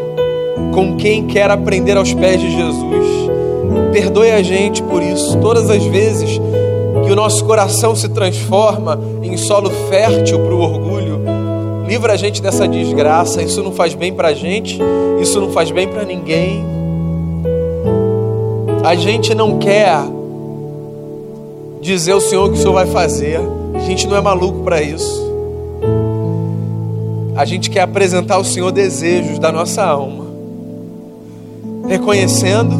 com 0.73 0.95
quem 0.95 1.25
quer 1.27 1.51
aprender 1.51 1.97
aos 1.97 2.13
pés 2.13 2.39
de 2.39 2.51
Jesus. 2.51 3.05
Perdoe 3.91 4.31
a 4.31 4.41
gente 4.41 4.81
por 4.83 5.01
isso. 5.01 5.37
Todas 5.39 5.69
as 5.69 5.83
vezes 5.83 6.39
que 7.05 7.11
o 7.11 7.15
nosso 7.15 7.43
coração 7.45 7.95
se 7.95 8.09
transforma 8.09 8.99
em 9.21 9.37
solo 9.37 9.69
fértil 9.89 10.39
para 10.39 10.53
o 10.53 10.61
orgulho, 10.61 11.21
livra 11.87 12.13
a 12.13 12.17
gente 12.17 12.41
dessa 12.41 12.67
desgraça. 12.67 13.41
Isso 13.41 13.61
não 13.61 13.71
faz 13.71 13.93
bem 13.93 14.13
para 14.13 14.29
a 14.29 14.33
gente, 14.33 14.79
isso 15.21 15.39
não 15.39 15.51
faz 15.51 15.71
bem 15.71 15.87
para 15.87 16.03
ninguém. 16.03 16.63
A 18.83 18.95
gente 18.95 19.33
não 19.33 19.57
quer 19.57 19.99
dizer 21.81 22.13
ao 22.13 22.21
Senhor 22.21 22.45
o 22.45 22.51
que 22.51 22.57
o 22.57 22.61
Senhor 22.61 22.73
vai 22.73 22.85
fazer. 22.85 23.39
A 23.85 23.87
gente 23.87 24.07
não 24.07 24.17
é 24.17 24.21
maluco 24.21 24.63
para 24.63 24.81
isso. 24.81 25.23
A 27.35 27.45
gente 27.45 27.69
quer 27.69 27.81
apresentar 27.81 28.33
ao 28.33 28.43
Senhor 28.43 28.71
desejos 28.71 29.37
da 29.37 29.51
nossa 29.51 29.83
alma, 29.83 30.25
reconhecendo 31.87 32.75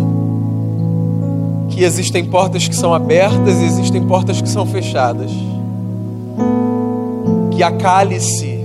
que 1.69 1.83
existem 1.83 2.25
portas 2.25 2.67
que 2.67 2.75
são 2.75 2.91
abertas 2.91 3.61
e 3.61 3.65
existem 3.65 4.03
portas 4.07 4.41
que 4.41 4.49
são 4.49 4.65
fechadas. 4.65 5.29
Que 7.51 7.61
a 7.61 7.71
cálice 7.71 8.61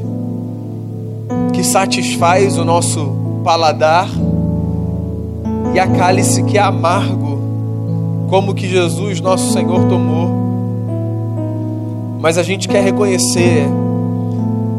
que 1.53 1.63
satisfaz 1.63 2.57
o 2.57 2.65
nosso 2.65 3.43
paladar 3.45 4.09
e 5.75 5.79
a 5.79 5.87
cálice 5.87 6.43
que 6.45 6.57
é 6.57 6.63
amargo, 6.63 7.39
como 8.31 8.55
que 8.55 8.67
Jesus, 8.67 9.21
nosso 9.21 9.53
Senhor, 9.53 9.85
tomou. 9.91 10.40
Mas 12.21 12.37
a 12.37 12.43
gente 12.43 12.69
quer 12.69 12.83
reconhecer 12.85 13.67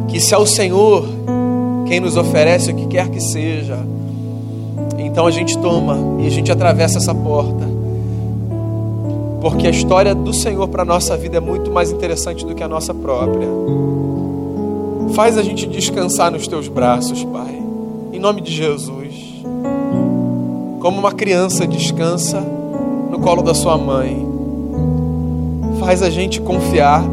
que 0.07 0.19
se 0.19 0.33
é 0.33 0.37
o 0.37 0.45
Senhor 0.45 1.05
quem 1.87 1.99
nos 1.99 2.15
oferece 2.15 2.71
o 2.71 2.75
que 2.75 2.85
quer 2.85 3.09
que 3.09 3.19
seja, 3.19 3.79
então 4.99 5.25
a 5.25 5.31
gente 5.31 5.57
toma 5.57 6.21
e 6.21 6.27
a 6.27 6.29
gente 6.29 6.51
atravessa 6.51 6.99
essa 6.99 7.13
porta. 7.13 7.67
Porque 9.41 9.65
a 9.65 9.71
história 9.71 10.13
do 10.13 10.31
Senhor 10.31 10.67
para 10.67 10.83
a 10.83 10.85
nossa 10.85 11.17
vida 11.17 11.37
é 11.37 11.39
muito 11.39 11.71
mais 11.71 11.91
interessante 11.91 12.45
do 12.45 12.53
que 12.53 12.63
a 12.63 12.67
nossa 12.67 12.93
própria. 12.93 13.47
Faz 15.13 15.37
a 15.37 15.41
gente 15.41 15.65
descansar 15.65 16.31
nos 16.31 16.47
teus 16.47 16.67
braços, 16.67 17.23
Pai. 17.23 17.59
Em 18.13 18.19
nome 18.19 18.41
de 18.41 18.51
Jesus. 18.51 19.43
Como 20.79 20.99
uma 20.99 21.11
criança 21.11 21.65
descansa 21.65 22.39
no 22.39 23.19
colo 23.19 23.41
da 23.41 23.55
sua 23.55 23.77
mãe. 23.77 24.25
Faz 25.79 26.03
a 26.03 26.09
gente 26.09 26.39
confiar 26.39 27.03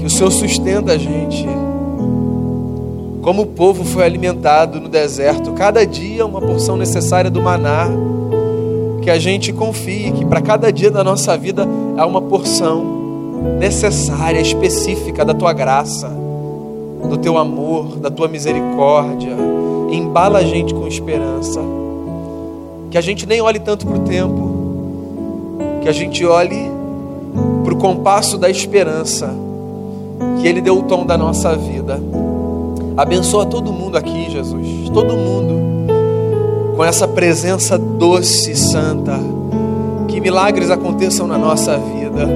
que 0.00 0.06
o 0.06 0.10
Senhor 0.10 0.30
sustenta 0.30 0.92
a 0.92 0.98
gente. 0.98 1.46
Como 3.22 3.42
o 3.42 3.46
povo 3.46 3.84
foi 3.84 4.02
alimentado 4.02 4.80
no 4.80 4.88
deserto, 4.88 5.52
cada 5.52 5.84
dia 5.86 6.24
uma 6.24 6.40
porção 6.40 6.76
necessária 6.76 7.30
do 7.30 7.40
maná. 7.40 7.86
Que 9.02 9.10
a 9.10 9.18
gente 9.18 9.52
confie 9.52 10.10
que 10.12 10.24
para 10.24 10.40
cada 10.40 10.72
dia 10.72 10.90
da 10.90 11.04
nossa 11.04 11.36
vida 11.36 11.68
há 11.96 12.06
uma 12.06 12.20
porção 12.20 12.82
necessária, 13.58 14.40
específica 14.40 15.24
da 15.24 15.34
tua 15.34 15.52
graça 15.52 16.10
do 17.08 17.16
teu 17.16 17.38
amor, 17.38 17.96
da 17.96 18.10
tua 18.10 18.28
misericórdia. 18.28 19.36
Embala 19.90 20.38
a 20.38 20.44
gente 20.44 20.74
com 20.74 20.86
esperança. 20.86 21.60
Que 22.90 22.98
a 22.98 23.00
gente 23.00 23.26
nem 23.26 23.40
olhe 23.40 23.58
tanto 23.58 23.86
para 23.86 23.96
o 23.96 24.00
tempo, 24.00 24.50
que 25.82 25.88
a 25.88 25.92
gente 25.92 26.24
olhe 26.24 26.70
para 27.64 27.72
o 27.72 27.76
compasso 27.76 28.36
da 28.36 28.50
esperança, 28.50 29.32
que 30.40 30.46
Ele 30.46 30.60
deu 30.60 30.78
o 30.78 30.82
tom 30.82 31.04
da 31.04 31.16
nossa 31.16 31.56
vida. 31.56 32.00
Abençoa 32.96 33.46
todo 33.46 33.72
mundo 33.72 33.96
aqui, 33.96 34.30
Jesus, 34.30 34.88
todo 34.92 35.16
mundo, 35.16 35.86
com 36.76 36.84
essa 36.84 37.06
presença 37.06 37.78
doce 37.78 38.52
e 38.52 38.56
santa. 38.56 39.18
Que 40.08 40.20
milagres 40.20 40.70
aconteçam 40.70 41.26
na 41.26 41.38
nossa 41.38 41.76
vida, 41.78 42.28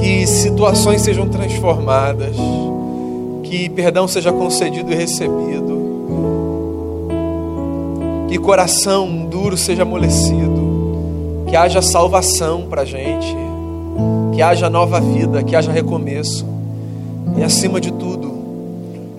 que 0.00 0.26
situações 0.26 1.02
sejam 1.02 1.28
transformadas. 1.28 2.36
Que 3.50 3.68
perdão 3.68 4.06
seja 4.06 4.32
concedido 4.32 4.92
e 4.92 4.94
recebido, 4.94 5.76
que 8.28 8.38
coração 8.38 9.26
duro 9.26 9.56
seja 9.56 9.82
amolecido, 9.82 11.44
que 11.48 11.56
haja 11.56 11.82
salvação 11.82 12.66
para 12.70 12.82
a 12.82 12.84
gente, 12.84 13.36
que 14.32 14.40
haja 14.40 14.70
nova 14.70 15.00
vida, 15.00 15.42
que 15.42 15.56
haja 15.56 15.72
recomeço, 15.72 16.46
e 17.36 17.42
acima 17.42 17.80
de 17.80 17.92
tudo, 17.92 18.32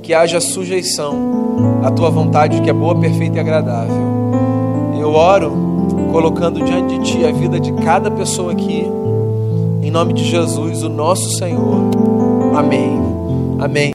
que 0.01 0.13
haja 0.13 0.39
sujeição 0.39 1.81
à 1.83 1.91
tua 1.91 2.09
vontade, 2.09 2.61
que 2.61 2.69
é 2.69 2.73
boa, 2.73 2.95
perfeita 2.95 3.37
e 3.37 3.39
agradável. 3.39 4.11
Eu 4.99 5.13
oro 5.13 5.51
colocando 6.11 6.63
diante 6.63 6.99
de 6.99 7.05
ti 7.05 7.25
a 7.25 7.31
vida 7.31 7.59
de 7.59 7.71
cada 7.73 8.11
pessoa 8.11 8.51
aqui, 8.51 8.85
em 9.81 9.89
nome 9.89 10.13
de 10.13 10.23
Jesus, 10.23 10.83
o 10.83 10.89
nosso 10.89 11.37
Senhor. 11.37 11.89
Amém. 12.55 12.99
Amém. 13.59 13.89